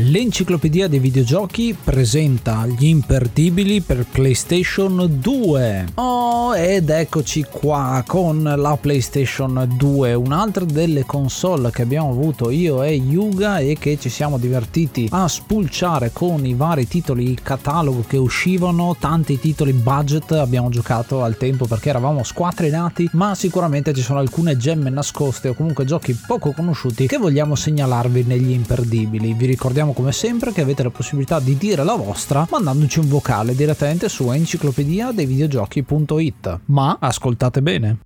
L'enciclopedia 0.00 0.86
dei 0.86 1.00
videogiochi 1.00 1.76
presenta 1.82 2.64
gli 2.66 2.86
imperdibili 2.86 3.80
per 3.80 4.06
PlayStation 4.08 5.18
2. 5.20 5.86
Oh, 5.94 6.54
ed 6.54 6.88
eccoci 6.88 7.44
qua 7.50 8.04
con 8.06 8.44
la 8.44 8.78
PlayStation 8.80 9.68
2, 9.76 10.14
un'altra 10.14 10.64
delle 10.64 11.04
console 11.04 11.72
che 11.72 11.82
abbiamo 11.82 12.10
avuto 12.10 12.50
io 12.50 12.84
e 12.84 12.92
Yuga 12.92 13.58
e 13.58 13.76
che 13.76 13.98
ci 13.98 14.08
siamo 14.08 14.38
divertiti 14.38 15.08
a 15.10 15.26
spulciare 15.26 16.10
con 16.12 16.46
i 16.46 16.54
vari 16.54 16.86
titoli 16.86 17.36
catalogo 17.42 18.04
che 18.06 18.18
uscivano, 18.18 18.94
tanti 19.00 19.40
titoli 19.40 19.72
budget 19.72 20.30
abbiamo 20.30 20.68
giocato 20.68 21.24
al 21.24 21.36
tempo 21.36 21.66
perché 21.66 21.88
eravamo 21.88 22.22
squattrinati, 22.22 23.10
ma 23.14 23.34
sicuramente 23.34 23.92
ci 23.92 24.02
sono 24.02 24.20
alcune 24.20 24.56
gemme 24.56 24.90
nascoste 24.90 25.48
o 25.48 25.54
comunque 25.54 25.84
giochi 25.84 26.14
poco 26.14 26.52
conosciuti 26.52 27.08
che 27.08 27.18
vogliamo 27.18 27.56
segnalarvi 27.56 28.22
negli 28.22 28.52
imperdibili. 28.52 29.34
Vi 29.34 29.46
ricordiamo 29.46 29.86
ricordiamo 29.88 29.92
come 29.92 30.12
sempre 30.12 30.52
che 30.52 30.60
avete 30.60 30.82
la 30.82 30.90
possibilità 30.90 31.40
di 31.40 31.56
dire 31.56 31.84
la 31.84 31.94
vostra 31.94 32.46
mandandoci 32.50 32.98
un 32.98 33.08
vocale 33.08 33.54
direttamente 33.54 34.08
su 34.08 34.30
enciclopedia 34.30 35.12
dei 35.12 35.26
videogiochi.it. 35.26 36.60
Ma 36.66 36.96
ascoltate 37.00 37.62
bene. 37.62 37.98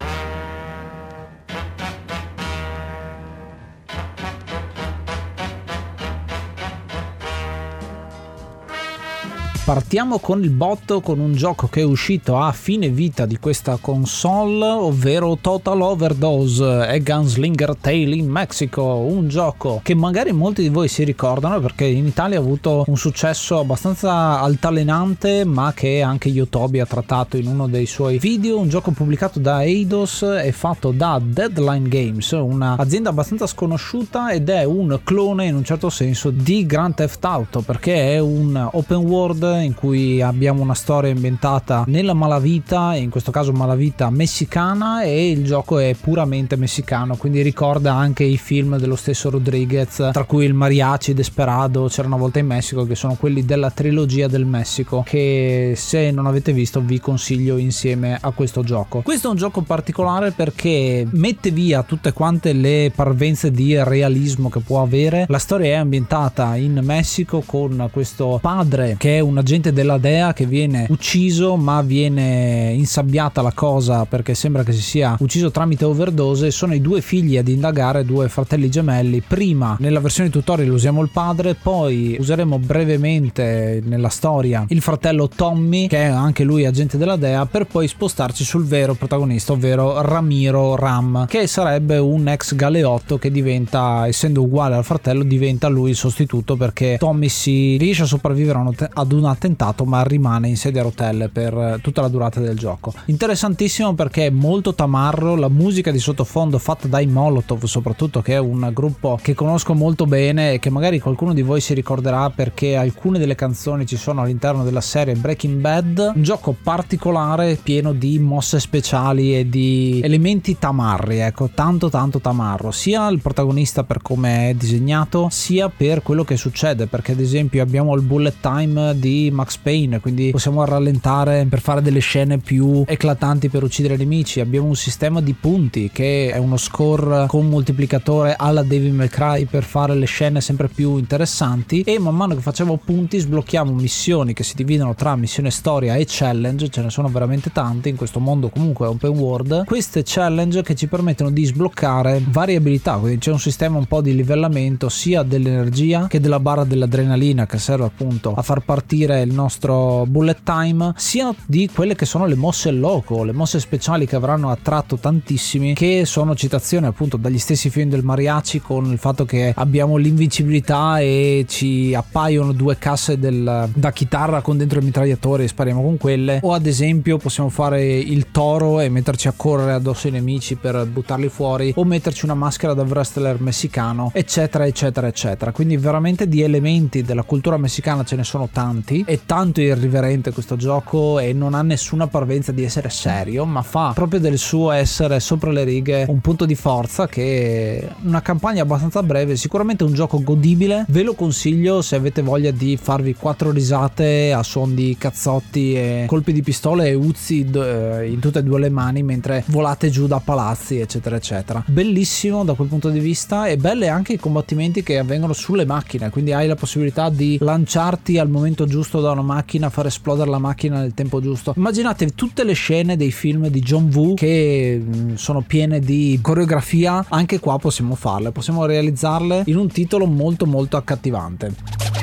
Partiamo 9.65 10.19
con 10.19 10.43
il 10.43 10.51
botto 10.51 11.01
con 11.01 11.21
un 11.21 11.35
gioco 11.35 11.69
che 11.69 11.83
è 11.83 11.85
uscito 11.85 12.37
a 12.37 12.51
fine 12.51 12.89
vita 12.89 13.27
di 13.27 13.39
questa 13.39 13.79
console, 13.81 14.67
ovvero 14.67 15.39
Total 15.41 15.81
Overdose 15.81 16.89
e 16.89 17.01
Gunslinger 17.01 17.77
Tale 17.77 18.17
in 18.17 18.29
Mexico, 18.29 18.83
un 18.83 19.29
gioco 19.29 19.79
che 19.85 19.95
magari 19.95 20.33
molti 20.33 20.63
di 20.63 20.69
voi 20.69 20.89
si 20.89 21.05
ricordano 21.05 21.61
perché 21.61 21.85
in 21.85 22.09
Italia 22.09 22.39
ha 22.39 22.41
avuto 22.41 22.83
un 22.89 22.97
successo 22.97 23.61
abbastanza 23.61 24.41
altalenante, 24.41 25.45
ma 25.45 25.73
che 25.73 26.03
anche 26.03 26.29
Yotobi 26.29 26.81
ha 26.81 26.87
trattato 26.87 27.37
in 27.37 27.47
uno 27.47 27.69
dei 27.69 27.87
suoi 27.87 28.19
video, 28.19 28.59
un 28.59 28.69
gioco 28.69 28.91
pubblicato 28.91 29.39
da 29.39 29.63
Eidos 29.63 30.23
e 30.23 30.51
fatto 30.51 30.91
da 30.91 31.21
Deadline 31.23 31.89
Games, 31.89 32.33
un'azienda 32.33 33.11
abbastanza 33.11 33.47
sconosciuta 33.47 34.33
ed 34.33 34.49
è 34.49 34.65
un 34.65 34.99
clone 35.05 35.47
in 35.47 35.55
un 35.55 35.63
certo 35.63 35.89
senso 35.89 36.31
di 36.31 36.67
Grand 36.67 36.95
Theft 36.97 37.25
Auto 37.25 37.61
perché 37.61 38.15
è 38.15 38.19
un 38.19 38.71
open 38.73 38.99
world 38.99 39.51
in 39.63 39.75
cui 39.75 40.21
abbiamo 40.21 40.63
una 40.63 40.75
storia 40.75 41.13
ambientata 41.13 41.85
nella 41.87 42.15
malavita, 42.15 42.95
in 42.95 43.11
questo 43.11 43.31
caso 43.31 43.53
malavita 43.53 44.11
messicana 44.11 45.03
e 45.03 45.31
il 45.31 45.45
gioco 45.45 45.79
è 45.79 45.95
puramente 45.99 46.57
messicano, 46.57 47.17
quindi 47.17 47.43
ricorda 47.43 47.95
anche 47.95 48.25
i 48.25 48.37
film 48.37 48.79
dello 48.79 48.97
stesso 48.97 49.31
Rodriguez, 49.31 50.11
tra 50.13 50.25
cui 50.25 50.45
il 50.45 50.55
Mariachi 50.55 51.15
Desperado, 51.15 51.87
c'era 51.89 52.07
una 52.07 52.17
volta 52.17 52.39
in 52.39 52.47
Messico, 52.47 52.85
che 52.85 52.95
sono 52.95 53.15
quelli 53.15 53.45
della 53.45 53.71
trilogia 53.71 54.29
del 54.29 54.45
Messico, 54.45 55.03
che 55.07 55.75
se 55.77 56.11
non 56.11 56.27
avete 56.27 56.53
visto 56.53 56.81
vi 56.81 57.01
consiglio 57.01 57.57
insieme 57.57 58.19
a 58.21 58.31
questo 58.31 58.63
gioco. 58.63 59.01
Questo 59.03 59.29
è 59.29 59.31
un 59.31 59.37
gioco 59.37 59.63
particolare 59.63 60.33
perché 60.33 61.07
mette 61.11 61.51
via 61.51 61.83
tutte 61.83 62.13
quante 62.13 62.53
le 62.53 62.93
parvenze 62.95 63.51
di 63.51 63.83
realismo 63.83 64.49
che 64.49 64.61
può 64.61 64.83
avere. 64.83 65.27
La 65.29 65.39
storia 65.39 65.73
è 65.73 65.75
ambientata 65.75 66.57
in 66.57 66.81
Messico 66.83 67.43
con 67.45 67.89
questo 67.93 68.39
padre 68.41 68.97
che 68.99 69.17
è 69.17 69.21
un 69.21 69.39
agente 69.43 69.73
della 69.73 69.99
DEA 69.99 70.33
che 70.33 70.47
viene 70.47 70.87
ucciso 70.89 71.57
ma 71.57 71.83
viene 71.83 72.73
insabbiata 72.75 73.43
la 73.43 73.53
cosa 73.53 74.05
perché 74.05 74.35
sembra 74.35 74.63
che 74.63 74.73
si 74.73 74.83
sia 74.83 75.17
ucciso 75.19 75.51
tramite 75.51 75.85
overdose. 75.85 76.51
Sono 76.51 76.75
i 76.75 76.81
due 76.81 77.01
figli 77.01 77.37
ad 77.37 77.49
indagare 77.49 78.05
due 78.05 78.29
fratelli 78.29 78.71
gemelli. 78.71 79.21
Prima 79.21 79.77
nella 79.81 80.01
versione 80.01 80.31
tutorial 80.31 80.71
usiamo 80.71 81.03
il 81.03 81.11
padre 81.11 81.55
poi 81.55 82.17
useremo 82.19 82.59
brevemente 82.59 83.83
nella 83.85 84.09
storia 84.09 84.65
il 84.69 84.81
fratello 84.81 85.29
Tommy 85.29 85.89
che 85.89 85.99
è 85.99 86.07
anche 86.07 86.45
lui 86.45 86.65
agente 86.65 86.97
della 86.97 87.17
DEA 87.17 87.47
per 87.47 87.67
poi 87.67 87.89
spostarci 87.89 88.45
sul 88.45 88.65
vero 88.65 88.95
protagonista 88.95 89.53
ovvero 89.53 90.01
Ramiro 90.01 90.77
Ram 90.77 91.27
che 91.27 91.47
sarebbe 91.47 91.99
un 91.99 92.29
ex 92.29 92.55
galeotto 92.55 93.19
che 93.19 93.31
diventa 93.31 94.07
essendo 94.07 94.43
uguale 94.43 94.77
al 94.77 94.85
fratello 94.85 95.23
diventa 95.25 95.69
lui 95.69 95.91
il 95.91 95.97
sostituto 95.97 96.57
perché 96.57 96.97
Tommy 96.99 97.29
si 97.29 97.77
riesce 97.77 98.03
a 98.03 98.07
sopravvivere 98.07 98.61
ad 98.93 99.13
un 99.13 99.25
attentato 99.33 99.85
ma 99.85 100.03
rimane 100.03 100.49
in 100.49 100.57
sedia 100.57 100.81
a 100.81 100.85
rotelle 100.85 101.29
per 101.29 101.79
tutta 101.83 102.01
la 102.01 102.09
durata 102.09 102.41
del 102.41 102.57
gioco. 102.57 102.93
Interessantissimo 103.07 103.95
perché 103.95 104.27
è 104.27 104.31
molto 104.31 104.75
tamarro, 104.75 105.35
la 105.37 105.49
musica 105.49 105.91
di 105.91 105.99
sottofondo 105.99 106.59
fatta 106.59 106.89
dai 106.89 107.07
Molotov 107.07 107.65
soprattutto 107.65 108.23
che 108.23 108.35
è 108.35 108.39
un 108.39 108.71
gruppo 108.73 109.19
che 109.21 109.35
conosco 109.35 109.75
molto 109.75 110.07
bene 110.07 110.53
e 110.53 110.59
che 110.59 110.71
magari 110.71 110.99
qualcuno 110.99 111.33
di 111.33 111.43
voi 111.43 111.61
si 111.61 111.75
ricorderà 111.75 112.31
perché 112.31 112.77
alcune 112.77 113.19
delle 113.19 113.35
canzoni 113.35 113.87
ci 113.87 113.97
sono 113.97 114.23
all'interno 114.23 114.65
della 114.65 114.81
serie 114.81 115.15
Breaking 115.15 115.61
Bad, 115.61 116.13
un 116.15 116.23
gioco 116.23 116.55
particolare 116.61 117.59
pieno 117.63 117.93
di 117.93 118.19
mosse 118.19 118.61
speciali 118.61 119.37
e 119.37 119.49
di 119.49 120.01
elementi 120.03 120.59
tamarri, 120.59 121.19
ecco, 121.19 121.51
tanto 121.55 121.89
tanto 121.89 122.21
tamarro, 122.21 122.71
sia 122.71 123.09
il 123.09 123.21
protagonista 123.21 123.85
per 123.85 124.03
come 124.03 124.51
è 124.51 124.55
disegnato, 124.55 125.29
sia 125.31 125.69
per 125.69 126.03
quello 126.03 126.25
che 126.25 126.37
succede, 126.37 126.87
perché 126.87 127.13
ad 127.13 127.21
esempio 127.21 127.63
abbiamo 127.63 127.95
il 127.95 128.03
bullet 128.03 128.37
time 128.41 128.99
di 128.99 129.22
Max 129.31 129.57
Payne, 129.59 130.01
quindi 130.01 130.31
possiamo 130.31 130.65
rallentare 130.65 131.47
per 131.49 131.61
fare 131.61 131.83
delle 131.83 132.01
scene 132.01 132.39
più 132.39 132.85
eclatanti 132.87 133.49
per 133.49 133.63
uccidere 133.63 133.97
nemici. 133.97 134.41
Abbiamo 134.41 134.69
un 134.69 134.77
sistema 134.77 135.21
di 135.21 135.35
punti 135.35 135.91
che 135.93 136.31
è 136.31 136.39
uno 136.39 136.57
score 136.57 137.27
con 137.27 137.49
moltiplicatore 137.49 138.35
alla 138.37 138.63
Devil 138.63 138.93
May 138.93 139.09
Cry 139.09 139.45
per 139.45 139.65
fare 139.65 139.95
le 139.95 140.07
scene 140.07 140.41
sempre 140.41 140.69
più 140.69 140.97
interessanti 140.97 141.83
e 141.83 141.99
man 141.99 142.15
mano 142.15 142.35
che 142.35 142.41
facciamo 142.41 142.77
punti 142.77 143.19
sblocchiamo 143.19 143.73
missioni 143.73 144.33
che 144.33 144.43
si 144.43 144.55
dividono 144.55 144.95
tra 144.95 145.17
missione 145.17 145.51
storia 145.51 145.95
e 145.95 146.05
challenge, 146.07 146.69
ce 146.69 146.83
ne 146.83 146.91
sono 146.91 147.09
veramente 147.09 147.53
tante 147.53 147.89
in 147.89 147.97
questo 147.97 148.21
mondo 148.21 148.49
comunque 148.49 148.87
open 148.87 149.11
world. 149.11 149.65
Queste 149.65 150.03
challenge 150.05 150.63
che 150.63 150.75
ci 150.75 150.87
permettono 150.87 151.31
di 151.31 151.45
sbloccare 151.45 152.23
varie 152.29 152.57
abilità, 152.57 152.97
quindi 152.97 153.19
c'è 153.19 153.31
un 153.31 153.41
sistema 153.41 153.79
un 153.79 153.87
po' 153.87 154.01
di 154.01 154.15
livellamento 154.15 154.89
sia 154.89 155.23
dell'energia 155.23 156.07
che 156.07 156.21
della 156.21 156.41
barra 156.41 156.65
dell'adrenalina 156.65 157.47
che 157.47 157.59
serve 157.59 157.85
appunto 157.85 158.35
a 158.35 158.43
far 158.43 158.61
partire 158.61 159.12
dire 159.13 159.21
il 159.23 159.33
nostro 159.33 160.05
bullet 160.07 160.41
time, 160.43 160.93
sia 160.97 161.33
di 161.47 161.69
quelle 161.73 161.95
che 161.95 162.07
sono 162.07 162.27
le 162.27 162.35
mosse 162.35 162.71
loco, 162.71 163.25
le 163.25 163.33
mosse 163.33 163.61
speciali 163.61 164.07
che 164.07 164.17
avranno 164.17 164.51
attratto 164.51 164.97
tantissimi, 164.97 165.75
che 165.75 166.05
sono 166.07 166.35
citazioni 166.35 166.87
appunto 166.87 167.17
dagli 167.17 167.39
stessi 167.39 167.71
film 167.71 167.91
del 167.91 168.03
mariachi 168.03 168.61
con 168.61 168.91
il 168.91 168.99
fatto 168.99 169.25
che 169.25 169.53
abbiamo 169.55 169.97
l'invincibilità 169.97 170.99
e 171.01 171.45
ci 171.49 171.95
appaiono 171.95 172.53
due 172.53 172.79
casse 172.79 173.19
del, 173.19 173.69
da 173.73 173.93
chitarra 173.93 174.41
con 174.41 174.57
dentro 174.57 174.81
i 174.81 174.85
mitragliatori 174.85 175.45
e 175.45 175.49
spariamo 175.49 175.83
con 175.83 175.99
quelle, 175.99 176.41
o 176.43 176.53
ad 176.53 176.67
esempio 176.67 177.19
possiamo 177.19 177.49
fare 177.51 177.85
il 177.85 178.31
toro 178.31 178.81
e 178.81 178.89
metterci 178.89 179.29
a 179.29 179.35
correre 179.37 179.73
addosso 179.73 180.07
ai 180.07 180.15
nemici 180.15 180.57
per 180.57 180.87
buttarli 180.87 181.29
fuori, 181.29 181.73
o 181.77 181.85
metterci 181.85 182.25
una 182.25 182.35
maschera 182.35 182.75
da 182.75 182.83
wrestler 182.83 183.41
messicano, 183.41 184.11
eccetera, 184.15 184.67
eccetera, 184.67 185.07
eccetera. 185.07 185.53
Quindi 185.53 185.77
veramente 185.77 186.29
di 186.29 186.43
elementi 186.43 187.03
della 187.03 187.23
cultura 187.23 187.57
messicana 187.57 188.05
ce 188.05 188.17
ne 188.17 188.25
sono 188.25 188.49
tanti 188.51 189.02
È 189.05 189.21
tanto 189.27 189.61
irriverente 189.61 190.33
questo 190.33 190.57
gioco 190.57 191.19
e 191.19 191.33
non 191.33 191.55
ha 191.55 191.63
nessuna 191.63 192.07
parvenza 192.07 192.53
di 192.53 192.65
essere 192.65 192.91
serio, 192.91 193.45
ma 193.45 193.63
fa 193.63 193.93
proprio 193.95 194.21
del 194.21 194.39
suo 194.39 194.71
essere 194.71 195.21
sopra 195.21 195.51
le 195.51 195.65
righe 195.65 196.05
un 196.09 196.21
punto 196.21 196.45
di 196.45 196.55
forza 196.55 197.07
che 197.07 197.89
una 198.03 198.23
campagna 198.23 198.63
abbastanza 198.63 199.03
breve, 199.03 199.37
sicuramente 199.37 199.85
un 199.85 199.93
gioco 199.93 200.23
godibile. 200.23 200.85
Ve 200.89 201.03
lo 201.03 201.15
consiglio 201.15 201.83
se 201.83 201.97
avete 201.97 202.23
voglia 202.23 202.51
di 202.51 202.77
farvi 202.77 203.15
quattro 203.15 203.51
risate 203.51 204.33
a 204.33 204.43
suon 204.43 204.75
di 204.75 204.97
cazzotti 204.99 205.75
e 205.75 206.05
colpi 206.07 206.33
di 206.33 206.43
pistole 206.43 206.89
e 206.89 206.95
uzzi 206.95 207.49
eh, 207.55 208.09
in 208.11 208.19
tutte 208.21 208.41
e 208.41 208.43
due 208.43 208.61
le 208.61 208.71
mani 208.71 209.03
mentre 209.03 209.45
volate 209.47 209.91
giù 209.91 210.07
da 210.07 210.21
palazzi, 210.21 210.79
eccetera, 210.79 211.17
eccetera. 211.17 211.63
Bellissimo 211.67 212.45
da 212.45 212.55
quel 212.55 212.69
punto 212.69 212.91
di 212.91 213.01
vista 213.01 213.47
e 213.47 213.57
belle 213.57 213.89
anche 213.89 214.15
i 214.15 214.19
combattimenti 214.19 214.83
che 214.83 214.99
avvengono 214.99 215.33
sulle 215.33 215.65
macchine, 215.65 216.11
quindi 216.11 216.33
hai 216.33 216.47
la 216.47 216.57
possibilità 216.57 217.09
di 217.09 217.39
lanciarti 217.41 218.19
al 218.19 218.29
momento 218.29 218.67
giusto 218.67 218.92
da 219.01 219.11
una 219.13 219.23
macchina, 219.23 219.71
far 219.71 219.87
esplodere 219.87 220.31
la 220.31 220.39
macchina 220.39 220.81
nel 220.81 220.95
tempo 220.95 221.21
giusto. 221.21 221.55
Immaginate 221.57 222.11
tutte 222.11 222.45
le 222.45 222.53
scene 222.53 222.97
dei 222.97 223.13
film 223.13 223.49
di 223.49 223.61
John 223.61 223.91
Woo 223.93 224.15
che 224.15 224.81
mm, 224.83 225.15
sono 225.15 225.43
piene 225.43 225.81
di 225.81 226.19
coreografia, 226.21 227.05
anche 227.09 227.41
qua 227.41 227.59
possiamo 227.59 227.95
farle, 227.95 228.33
possiamo 228.33 228.65
realizzarle 228.65 229.45
in 229.47 229.57
un 229.57 229.69
titolo 229.69 230.07
molto 230.07 230.47
molto 230.47 230.77
accattivante. 230.77 232.02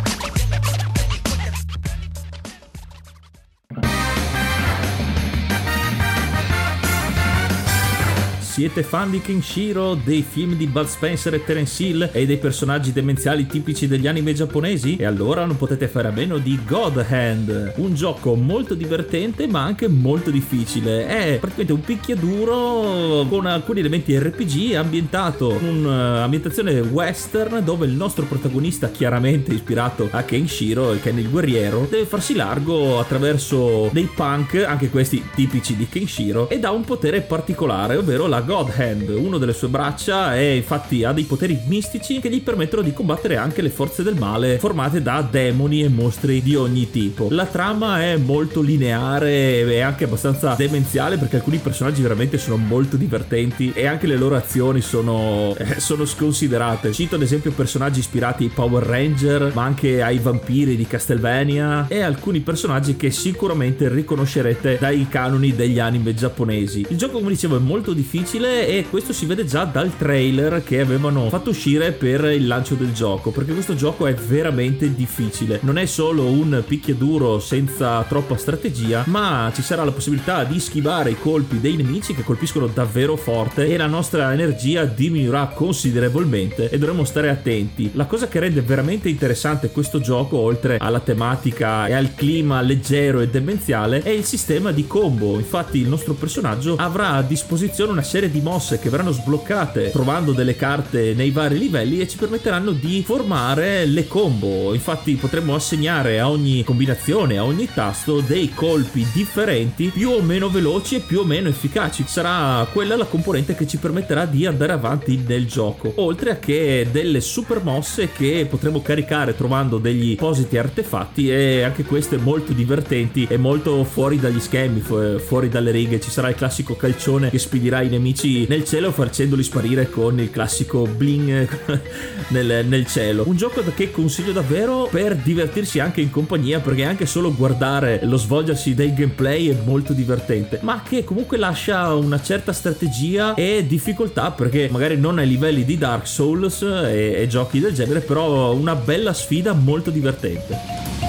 Siete 8.59 8.83
fan 8.83 9.09
di 9.09 9.21
Kenshiro, 9.21 9.93
dei 9.93 10.21
film 10.21 10.55
di 10.55 10.67
Bud 10.67 10.87
Spencer 10.87 11.33
e 11.33 11.45
Terence 11.45 11.81
Hill 11.81 12.09
e 12.11 12.25
dei 12.25 12.35
personaggi 12.35 12.91
demenziali 12.91 13.47
tipici 13.47 13.87
degli 13.87 14.05
anime 14.05 14.33
giapponesi? 14.33 14.97
E 14.97 15.05
allora 15.05 15.45
non 15.45 15.55
potete 15.55 15.87
fare 15.87 16.09
a 16.09 16.11
meno 16.11 16.39
di 16.39 16.59
God 16.67 17.05
Hand, 17.09 17.75
un 17.77 17.93
gioco 17.93 18.35
molto 18.35 18.73
divertente 18.73 19.47
ma 19.47 19.63
anche 19.63 19.87
molto 19.87 20.29
difficile. 20.29 21.07
È 21.07 21.37
praticamente 21.39 21.71
un 21.71 21.79
picchiaduro 21.79 23.25
con 23.29 23.45
alcuni 23.45 23.79
elementi 23.79 24.19
RPG 24.19 24.73
ambientato 24.73 25.57
in 25.61 25.85
un'ambientazione 25.85 26.81
western 26.81 27.63
dove 27.63 27.85
il 27.85 27.93
nostro 27.93 28.25
protagonista, 28.25 28.91
chiaramente 28.91 29.53
ispirato 29.53 30.09
a 30.11 30.23
Kenshiro, 30.23 30.97
Ken 31.01 31.17
il 31.17 31.29
guerriero, 31.29 31.87
deve 31.89 32.05
farsi 32.05 32.35
largo 32.35 32.99
attraverso 32.99 33.89
dei 33.93 34.09
punk, 34.13 34.65
anche 34.67 34.89
questi 34.89 35.23
tipici 35.33 35.77
di 35.77 35.87
Kenshiro, 35.87 36.49
ed 36.49 36.65
ha 36.65 36.71
un 36.71 36.83
potere 36.83 37.21
particolare, 37.21 37.95
ovvero 37.95 38.27
la 38.27 38.47
God 38.49 38.73
Hand, 38.77 39.09
una 39.09 39.37
delle 39.37 39.53
sue 39.53 39.67
braccia, 39.67 40.35
e 40.35 40.55
infatti 40.55 41.03
ha 41.03 41.11
dei 41.11 41.25
poteri 41.25 41.59
mistici 41.67 42.19
che 42.19 42.31
gli 42.31 42.41
permettono 42.41 42.81
di 42.81 42.93
combattere 42.93 43.37
anche 43.37 43.61
le 43.61 43.69
forze 43.69 44.01
del 44.01 44.15
male 44.15 44.57
formate 44.57 45.03
da 45.03 45.21
demoni 45.21 45.83
e 45.83 45.87
mostri 45.87 46.41
di 46.41 46.55
ogni 46.55 46.89
tipo. 46.89 47.27
La 47.29 47.45
trama 47.45 48.01
è 48.01 48.17
molto 48.17 48.61
lineare 48.61 49.61
e 49.71 49.81
anche 49.81 50.05
abbastanza 50.05 50.55
demenziale 50.57 51.17
perché 51.17 51.35
alcuni 51.35 51.59
personaggi 51.59 52.01
veramente 52.01 52.39
sono 52.39 52.57
molto 52.57 52.97
divertenti 52.97 53.71
e 53.71 53.85
anche 53.85 54.07
le 54.07 54.17
loro 54.17 54.35
azioni 54.35 54.81
sono, 54.81 55.53
eh, 55.55 55.79
sono 55.79 56.05
sconsiderate. 56.05 56.91
Cito 56.91 57.17
ad 57.17 57.21
esempio 57.21 57.51
personaggi 57.51 57.99
ispirati 57.99 58.45
ai 58.45 58.49
Power 58.49 58.83
Ranger, 58.83 59.51
ma 59.53 59.61
anche 59.61 60.01
ai 60.01 60.17
vampiri 60.17 60.75
di 60.75 60.87
Castlevania 60.87 61.85
e 61.87 62.01
alcuni 62.01 62.39
personaggi 62.39 62.95
che 62.95 63.11
sicuramente 63.11 63.89
riconoscerete 63.89 64.77
dai 64.79 65.05
canoni 65.07 65.53
degli 65.53 65.77
anime 65.77 66.15
giapponesi. 66.15 66.83
Il 66.89 66.97
gioco, 66.97 67.19
come 67.19 67.29
dicevo, 67.29 67.55
è 67.55 67.59
molto 67.59 67.93
difficile 67.93 68.37
difficile 68.39 68.67
e 68.67 68.85
questo 68.89 69.13
si 69.13 69.25
vede 69.25 69.45
già 69.45 69.65
dal 69.65 69.95
trailer 69.97 70.63
che 70.63 70.79
avevano 70.79 71.27
fatto 71.29 71.49
uscire 71.49 71.91
per 71.91 72.23
il 72.25 72.47
lancio 72.47 72.75
del 72.75 72.93
gioco, 72.93 73.31
perché 73.31 73.53
questo 73.53 73.75
gioco 73.75 74.07
è 74.07 74.13
veramente 74.13 74.93
difficile. 74.95 75.59
Non 75.61 75.77
è 75.77 75.85
solo 75.85 76.25
un 76.25 76.63
picchiaduro 76.65 77.39
senza 77.39 78.03
troppa 78.07 78.37
strategia, 78.37 79.03
ma 79.07 79.51
ci 79.53 79.61
sarà 79.61 79.83
la 79.83 79.91
possibilità 79.91 80.43
di 80.43 80.59
schivare 80.59 81.11
i 81.11 81.19
colpi 81.19 81.59
dei 81.59 81.75
nemici 81.75 82.13
che 82.13 82.23
colpiscono 82.23 82.67
davvero 82.67 83.15
forte 83.15 83.67
e 83.67 83.77
la 83.77 83.87
nostra 83.87 84.31
energia 84.31 84.85
diminuirà 84.85 85.47
considerevolmente 85.47 86.69
e 86.69 86.77
dovremo 86.77 87.03
stare 87.03 87.29
attenti. 87.29 87.91
La 87.93 88.05
cosa 88.05 88.27
che 88.27 88.39
rende 88.39 88.61
veramente 88.61 89.09
interessante 89.09 89.69
questo 89.69 89.99
gioco, 89.99 90.37
oltre 90.37 90.77
alla 90.79 90.99
tematica 90.99 91.87
e 91.87 91.93
al 91.93 92.15
clima 92.15 92.61
leggero 92.61 93.19
e 93.19 93.27
demenziale, 93.27 94.01
è 94.01 94.09
il 94.09 94.23
sistema 94.23 94.71
di 94.71 94.87
combo. 94.87 95.37
Infatti 95.37 95.79
il 95.79 95.87
nostro 95.87 96.13
personaggio 96.13 96.75
avrà 96.77 97.11
a 97.13 97.21
disposizione 97.21 97.91
una 97.91 98.01
serie 98.01 98.18
di 98.27 98.41
mosse 98.41 98.79
che 98.79 98.89
verranno 98.89 99.11
sbloccate 99.11 99.91
trovando 99.91 100.33
delle 100.33 100.55
carte 100.55 101.13
nei 101.13 101.31
vari 101.31 101.57
livelli 101.57 101.99
e 101.99 102.07
ci 102.07 102.17
permetteranno 102.17 102.71
di 102.71 103.03
formare 103.05 103.85
le 103.85 104.07
combo. 104.07 104.73
Infatti 104.73 105.13
potremo 105.13 105.55
assegnare 105.55 106.19
a 106.19 106.29
ogni 106.29 106.63
combinazione, 106.63 107.37
a 107.37 107.43
ogni 107.43 107.69
tasto, 107.73 108.19
dei 108.19 108.51
colpi 108.53 109.05
differenti, 109.13 109.91
più 109.93 110.09
o 110.09 110.21
meno 110.21 110.49
veloci 110.49 110.95
e 110.95 110.99
più 110.99 111.19
o 111.19 111.23
meno 111.23 111.47
efficaci. 111.47 112.03
Sarà 112.07 112.67
quella 112.71 112.95
la 112.95 113.05
componente 113.05 113.55
che 113.55 113.67
ci 113.67 113.77
permetterà 113.77 114.25
di 114.25 114.45
andare 114.45 114.73
avanti 114.73 115.23
nel 115.25 115.45
gioco. 115.45 115.93
Oltre 115.97 116.31
a 116.31 116.37
che 116.37 116.87
delle 116.91 117.21
super 117.21 117.63
mosse 117.63 118.11
che 118.11 118.45
potremo 118.49 118.81
caricare 118.81 119.35
trovando 119.35 119.77
degli 119.77 120.15
positi 120.15 120.57
artefatti 120.57 121.29
e 121.29 121.61
anche 121.61 121.83
queste 121.83 122.17
molto 122.17 122.53
divertenti 122.53 123.27
e 123.29 123.37
molto 123.37 123.83
fuori 123.83 124.19
dagli 124.19 124.39
schemi, 124.39 124.81
fuori 124.81 125.49
dalle 125.49 125.71
righe. 125.71 125.99
Ci 125.99 126.09
sarà 126.09 126.29
il 126.29 126.35
classico 126.35 126.75
calcione 126.75 127.29
che 127.29 127.37
spedirà 127.37 127.81
i 127.81 127.89
nemici 127.89 128.07
nemici 128.09 128.47
nel 128.47 128.63
cielo 128.63 128.91
facendoli 128.91 129.43
sparire 129.43 129.89
con 129.89 130.19
il 130.19 130.31
classico 130.31 130.85
bling 130.85 131.47
nel, 132.29 132.65
nel, 132.65 132.85
cielo. 132.87 133.23
Un 133.27 133.35
gioco 133.35 133.63
che 133.75 133.91
consiglio 133.91 134.31
davvero 134.31 134.87
per 134.89 135.15
divertirsi 135.15 135.79
anche 135.79 136.01
in 136.01 136.09
compagnia 136.09 136.59
perché 136.59 136.83
anche 136.85 137.05
solo 137.05 137.33
guardare 137.33 137.99
lo 138.03 138.17
svolgersi 138.17 138.73
del 138.73 138.93
gameplay 138.93 139.49
è 139.49 139.57
molto 139.63 139.93
divertente, 139.93 140.59
ma 140.61 140.81
che 140.81 141.03
comunque 141.03 141.37
lascia 141.37 141.93
una 141.93 142.21
certa 142.21 142.53
strategia 142.53 143.33
e 143.35 143.65
difficoltà 143.67 144.31
perché 144.31 144.69
magari 144.71 144.97
non 144.97 145.19
ai 145.19 145.27
livelli 145.27 145.63
di 145.63 145.77
Dark 145.77 146.07
Souls 146.07 146.61
e, 146.61 147.13
e 147.17 147.27
giochi 147.27 147.59
del 147.59 147.73
genere, 147.73 147.99
però 147.99 148.53
una 148.53 148.75
bella 148.75 149.13
sfida 149.13 149.53
molto 149.53 149.89
divertente. 149.89 151.08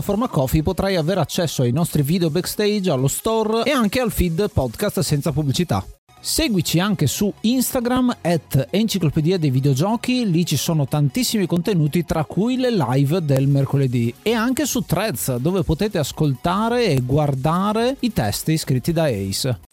piattaforma 0.01 0.27
Coffee 0.27 0.63
potrai 0.63 0.95
avere 0.95 1.19
accesso 1.19 1.61
ai 1.61 1.71
nostri 1.71 2.01
video 2.01 2.31
backstage, 2.31 2.89
allo 2.89 3.07
store 3.07 3.63
e 3.63 3.71
anche 3.71 3.99
al 3.99 4.11
feed 4.11 4.49
podcast 4.51 5.01
senza 5.01 5.31
pubblicità. 5.31 5.85
Seguici 6.19 6.79
anche 6.79 7.05
su 7.05 7.31
Instagram 7.41 8.17
at 8.21 8.67
Enciclopedia 8.71 9.37
dei 9.37 9.51
Videogiochi, 9.51 10.29
lì 10.29 10.43
ci 10.45 10.57
sono 10.57 10.87
tantissimi 10.87 11.45
contenuti 11.45 12.03
tra 12.03 12.25
cui 12.25 12.57
le 12.57 12.71
live 12.71 13.23
del 13.23 13.47
mercoledì 13.47 14.13
e 14.23 14.33
anche 14.33 14.65
su 14.65 14.81
Threads 14.81 15.35
dove 15.35 15.61
potete 15.63 15.99
ascoltare 15.99 16.85
e 16.85 17.01
guardare 17.01 17.97
i 17.99 18.11
testi 18.11 18.57
scritti 18.57 18.91
da 18.91 19.03
Ace. 19.03 19.70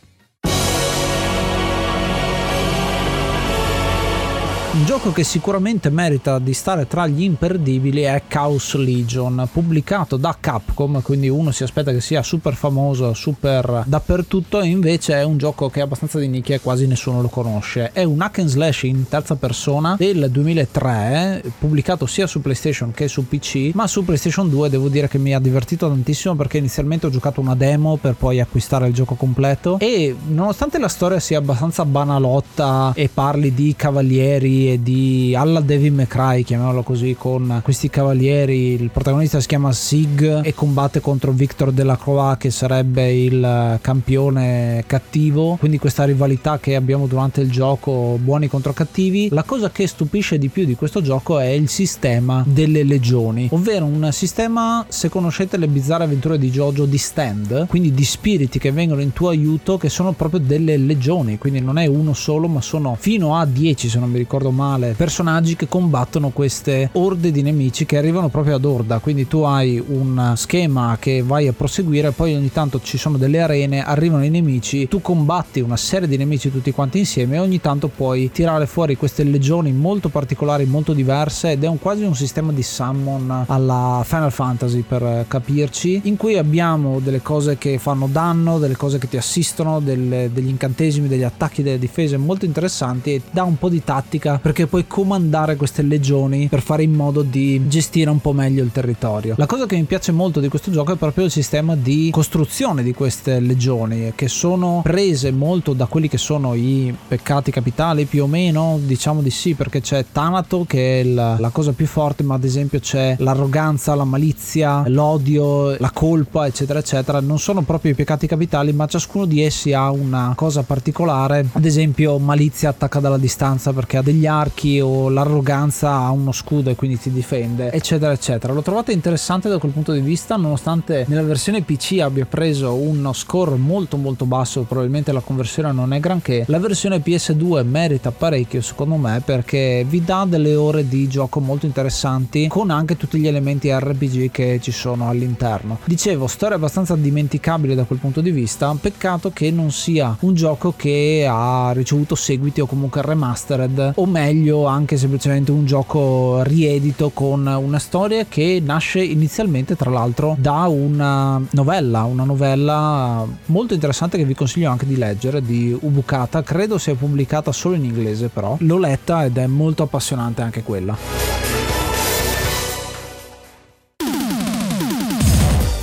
Un 4.78 4.84
gioco 4.84 5.10
che 5.10 5.24
sicuramente 5.24 5.90
merita 5.90 6.38
di 6.38 6.54
stare 6.54 6.86
tra 6.86 7.04
gli 7.08 7.24
imperdibili 7.24 8.02
è 8.02 8.22
Chaos 8.28 8.76
Legion, 8.76 9.48
pubblicato 9.50 10.16
da 10.16 10.36
Capcom, 10.38 11.02
quindi 11.02 11.28
uno 11.28 11.50
si 11.50 11.64
aspetta 11.64 11.90
che 11.90 12.00
sia 12.00 12.22
super 12.22 12.54
famoso, 12.54 13.12
super 13.12 13.82
dappertutto, 13.84 14.60
e 14.60 14.68
invece 14.68 15.14
è 15.14 15.24
un 15.24 15.36
gioco 15.36 15.68
che 15.68 15.80
è 15.80 15.82
abbastanza 15.82 16.20
di 16.20 16.28
nicchia 16.28 16.54
e 16.54 16.60
quasi 16.60 16.86
nessuno 16.86 17.20
lo 17.20 17.26
conosce. 17.26 17.90
È 17.92 18.04
un 18.04 18.20
hack 18.22 18.38
and 18.38 18.48
slash 18.48 18.84
in 18.84 19.08
terza 19.08 19.34
persona 19.34 19.96
del 19.98 20.28
2003, 20.30 21.42
pubblicato 21.58 22.06
sia 22.06 22.28
su 22.28 22.40
PlayStation 22.40 22.92
che 22.92 23.08
su 23.08 23.26
PC, 23.26 23.72
ma 23.74 23.88
su 23.88 24.04
PlayStation 24.04 24.48
2 24.48 24.70
devo 24.70 24.88
dire 24.88 25.08
che 25.08 25.18
mi 25.18 25.34
ha 25.34 25.40
divertito 25.40 25.88
tantissimo 25.88 26.36
perché 26.36 26.58
inizialmente 26.58 27.06
ho 27.06 27.10
giocato 27.10 27.40
una 27.40 27.56
demo 27.56 27.96
per 27.96 28.14
poi 28.14 28.38
acquistare 28.38 28.86
il 28.86 28.94
gioco 28.94 29.16
completo 29.16 29.80
e 29.80 30.14
nonostante 30.28 30.78
la 30.78 30.86
storia 30.86 31.18
sia 31.18 31.38
abbastanza 31.38 31.84
banalotta 31.84 32.92
e 32.94 33.10
parli 33.12 33.52
di 33.52 33.74
cavalieri 33.76 34.66
serie 34.68 34.82
di 34.82 35.34
alla 35.34 35.60
Devil 35.60 35.92
May 35.92 36.06
Cry, 36.06 36.42
chiamiamolo 36.42 36.82
così, 36.82 37.16
con 37.18 37.60
questi 37.62 37.88
cavalieri. 37.88 38.74
Il 38.74 38.90
protagonista 38.90 39.40
si 39.40 39.46
chiama 39.46 39.72
Sig 39.72 40.42
e 40.44 40.52
combatte 40.54 41.00
contro 41.00 41.32
Victor 41.32 41.72
Delacroix 41.72 42.36
che 42.36 42.50
sarebbe 42.50 43.10
il 43.12 43.78
campione 43.80 44.84
cattivo, 44.86 45.56
quindi 45.58 45.78
questa 45.78 46.04
rivalità 46.04 46.58
che 46.58 46.74
abbiamo 46.74 47.06
durante 47.06 47.40
il 47.40 47.50
gioco 47.50 48.18
buoni 48.22 48.48
contro 48.48 48.72
cattivi. 48.72 49.28
La 49.30 49.44
cosa 49.44 49.70
che 49.70 49.86
stupisce 49.86 50.36
di 50.38 50.48
più 50.48 50.64
di 50.64 50.74
questo 50.74 51.00
gioco 51.00 51.38
è 51.38 51.48
il 51.48 51.68
sistema 51.68 52.44
delle 52.46 52.82
legioni, 52.82 53.48
ovvero 53.52 53.86
un 53.86 54.08
sistema, 54.12 54.84
se 54.88 55.08
conoscete 55.08 55.56
le 55.56 55.68
bizzarre 55.68 56.04
avventure 56.04 56.38
di 56.38 56.50
Jojo, 56.50 56.84
di 56.84 56.98
stand, 56.98 57.66
quindi 57.68 57.92
di 57.92 58.04
spiriti 58.04 58.58
che 58.58 58.72
vengono 58.72 59.00
in 59.00 59.12
tuo 59.12 59.28
aiuto, 59.28 59.78
che 59.78 59.88
sono 59.88 60.12
proprio 60.12 60.40
delle 60.40 60.76
legioni, 60.76 61.38
quindi 61.38 61.60
non 61.60 61.78
è 61.78 61.86
uno 61.86 62.12
solo, 62.12 62.48
ma 62.48 62.60
sono 62.60 62.96
fino 62.98 63.36
a 63.36 63.46
10, 63.46 63.88
se 63.88 63.98
non 63.98 64.10
mi 64.10 64.18
ricordo 64.18 64.50
male, 64.58 64.94
personaggi 64.96 65.54
che 65.54 65.68
combattono 65.68 66.30
queste 66.30 66.90
orde 66.94 67.30
di 67.30 67.42
nemici 67.42 67.86
che 67.86 67.96
arrivano 67.96 68.28
proprio 68.28 68.56
ad 68.56 68.64
orda, 68.64 68.98
quindi 68.98 69.28
tu 69.28 69.42
hai 69.42 69.80
un 69.86 70.32
schema 70.34 70.96
che 70.98 71.22
vai 71.22 71.46
a 71.46 71.52
proseguire, 71.52 72.10
poi 72.10 72.34
ogni 72.34 72.50
tanto 72.50 72.80
ci 72.82 72.98
sono 72.98 73.18
delle 73.18 73.40
arene, 73.40 73.84
arrivano 73.84 74.24
i 74.24 74.30
nemici, 74.30 74.88
tu 74.88 75.00
combatti 75.00 75.60
una 75.60 75.76
serie 75.76 76.08
di 76.08 76.16
nemici 76.16 76.50
tutti 76.50 76.72
quanti 76.72 76.98
insieme 76.98 77.36
e 77.36 77.38
ogni 77.38 77.60
tanto 77.60 77.86
puoi 77.86 78.32
tirare 78.32 78.66
fuori 78.66 78.96
queste 78.96 79.22
legioni 79.22 79.70
molto 79.70 80.08
particolari, 80.08 80.64
molto 80.64 80.92
diverse 80.92 81.52
ed 81.52 81.62
è 81.62 81.68
un, 81.68 81.78
quasi 81.78 82.02
un 82.02 82.16
sistema 82.16 82.50
di 82.50 82.64
summon 82.64 83.44
alla 83.46 84.02
Final 84.04 84.32
Fantasy 84.32 84.82
per 84.82 85.26
capirci, 85.28 86.00
in 86.04 86.16
cui 86.16 86.36
abbiamo 86.36 86.98
delle 86.98 87.22
cose 87.22 87.58
che 87.58 87.78
fanno 87.78 88.08
danno, 88.10 88.58
delle 88.58 88.76
cose 88.76 88.98
che 88.98 89.08
ti 89.08 89.16
assistono, 89.16 89.78
delle, 89.78 90.30
degli 90.32 90.48
incantesimi, 90.48 91.06
degli 91.06 91.22
attacchi, 91.22 91.62
delle 91.62 91.78
difese 91.78 92.16
molto 92.16 92.44
interessanti 92.44 93.14
e 93.14 93.22
dà 93.30 93.44
un 93.44 93.56
po' 93.56 93.68
di 93.68 93.84
tattica 93.84 94.37
perché 94.38 94.66
puoi 94.66 94.86
comandare 94.86 95.56
queste 95.56 95.82
legioni 95.82 96.48
per 96.48 96.62
fare 96.62 96.82
in 96.82 96.92
modo 96.92 97.22
di 97.22 97.66
gestire 97.68 98.10
un 98.10 98.20
po' 98.20 98.32
meglio 98.32 98.62
il 98.62 98.72
territorio. 98.72 99.34
La 99.36 99.46
cosa 99.46 99.66
che 99.66 99.76
mi 99.76 99.84
piace 99.84 100.12
molto 100.12 100.40
di 100.40 100.48
questo 100.48 100.70
gioco 100.70 100.92
è 100.92 100.96
proprio 100.96 101.24
il 101.24 101.30
sistema 101.30 101.76
di 101.76 102.10
costruzione 102.12 102.82
di 102.82 102.92
queste 102.92 103.40
legioni 103.40 104.12
che 104.14 104.28
sono 104.28 104.80
prese 104.82 105.30
molto 105.30 105.72
da 105.72 105.86
quelli 105.86 106.08
che 106.08 106.18
sono 106.18 106.54
i 106.54 106.94
peccati 107.06 107.50
capitali 107.50 108.04
più 108.04 108.24
o 108.24 108.26
meno, 108.26 108.78
diciamo 108.82 109.22
di 109.22 109.30
sì 109.30 109.54
perché 109.54 109.80
c'è 109.80 110.04
Thanato 110.10 110.64
che 110.66 111.00
è 111.00 111.04
la, 111.04 111.36
la 111.38 111.50
cosa 111.50 111.72
più 111.72 111.86
forte 111.86 112.22
ma 112.22 112.34
ad 112.34 112.44
esempio 112.44 112.78
c'è 112.78 113.16
l'arroganza, 113.18 113.94
la 113.94 114.04
malizia, 114.04 114.84
l'odio, 114.86 115.76
la 115.78 115.90
colpa 115.92 116.46
eccetera 116.46 116.78
eccetera, 116.78 117.20
non 117.20 117.38
sono 117.38 117.62
proprio 117.62 117.92
i 117.92 117.94
peccati 117.94 118.26
capitali 118.26 118.72
ma 118.72 118.86
ciascuno 118.86 119.24
di 119.24 119.42
essi 119.42 119.72
ha 119.72 119.90
una 119.90 120.32
cosa 120.36 120.62
particolare, 120.62 121.46
ad 121.52 121.64
esempio 121.64 122.18
malizia 122.18 122.70
attacca 122.70 123.00
dalla 123.00 123.18
distanza 123.18 123.72
perché 123.72 123.96
ha 123.96 124.02
degli 124.02 124.26
archi 124.28 124.80
o 124.80 125.08
l'arroganza 125.08 125.92
ha 125.92 126.10
uno 126.10 126.32
scudo 126.32 126.70
e 126.70 126.76
quindi 126.76 126.98
ti 126.98 127.10
difende 127.10 127.72
eccetera 127.72 128.12
eccetera. 128.12 128.52
L'ho 128.52 128.62
trovata 128.62 128.92
interessante 128.92 129.48
da 129.48 129.58
quel 129.58 129.72
punto 129.72 129.92
di 129.92 130.00
vista 130.00 130.36
nonostante 130.36 131.04
nella 131.08 131.22
versione 131.22 131.62
PC 131.62 131.98
abbia 132.00 132.26
preso 132.26 132.74
uno 132.74 133.12
score 133.12 133.56
molto 133.56 133.96
molto 133.96 134.26
basso, 134.26 134.62
probabilmente 134.62 135.12
la 135.12 135.20
conversione 135.20 135.72
non 135.72 135.92
è 135.92 136.00
granché, 136.00 136.44
la 136.46 136.58
versione 136.58 136.98
PS2 136.98 137.64
merita 137.64 138.10
parecchio 138.10 138.60
secondo 138.60 138.96
me 138.96 139.22
perché 139.24 139.84
vi 139.88 140.04
dà 140.04 140.26
delle 140.28 140.54
ore 140.54 140.86
di 140.86 141.08
gioco 141.08 141.40
molto 141.40 141.66
interessanti 141.66 142.46
con 142.48 142.70
anche 142.70 142.96
tutti 142.96 143.18
gli 143.18 143.26
elementi 143.26 143.72
RPG 143.72 144.30
che 144.30 144.58
ci 144.60 144.72
sono 144.72 145.08
all'interno. 145.08 145.78
Dicevo, 145.84 146.26
storia 146.26 146.56
abbastanza 146.56 146.94
dimenticabile 146.94 147.74
da 147.74 147.84
quel 147.84 147.98
punto 147.98 148.20
di 148.20 148.30
vista, 148.30 148.76
peccato 148.78 149.30
che 149.30 149.50
non 149.50 149.70
sia 149.70 150.16
un 150.20 150.34
gioco 150.34 150.74
che 150.76 151.26
ha 151.28 151.72
ricevuto 151.72 152.14
seguiti 152.14 152.60
o 152.60 152.66
comunque 152.66 153.02
remastered 153.02 153.92
o 153.94 154.06
meglio 154.06 154.17
anche 154.18 154.96
semplicemente 154.96 155.50
un 155.50 155.64
gioco 155.64 156.42
riedito 156.42 157.10
con 157.10 157.46
una 157.46 157.78
storia 157.78 158.26
che 158.28 158.60
nasce 158.64 159.02
inizialmente 159.02 159.76
tra 159.76 159.90
l'altro 159.90 160.36
da 160.38 160.66
una 160.66 161.40
novella, 161.50 162.02
una 162.04 162.24
novella 162.24 163.26
molto 163.46 163.74
interessante 163.74 164.18
che 164.18 164.24
vi 164.24 164.34
consiglio 164.34 164.70
anche 164.70 164.86
di 164.86 164.96
leggere 164.96 165.40
di 165.40 165.76
Ubukata, 165.80 166.42
credo 166.42 166.78
sia 166.78 166.94
pubblicata 166.94 167.52
solo 167.52 167.76
in 167.76 167.84
inglese 167.84 168.28
però, 168.28 168.56
l'ho 168.58 168.78
letta 168.78 169.24
ed 169.24 169.36
è 169.36 169.46
molto 169.46 169.84
appassionante 169.84 170.42
anche 170.42 170.62
quella. 170.62 171.47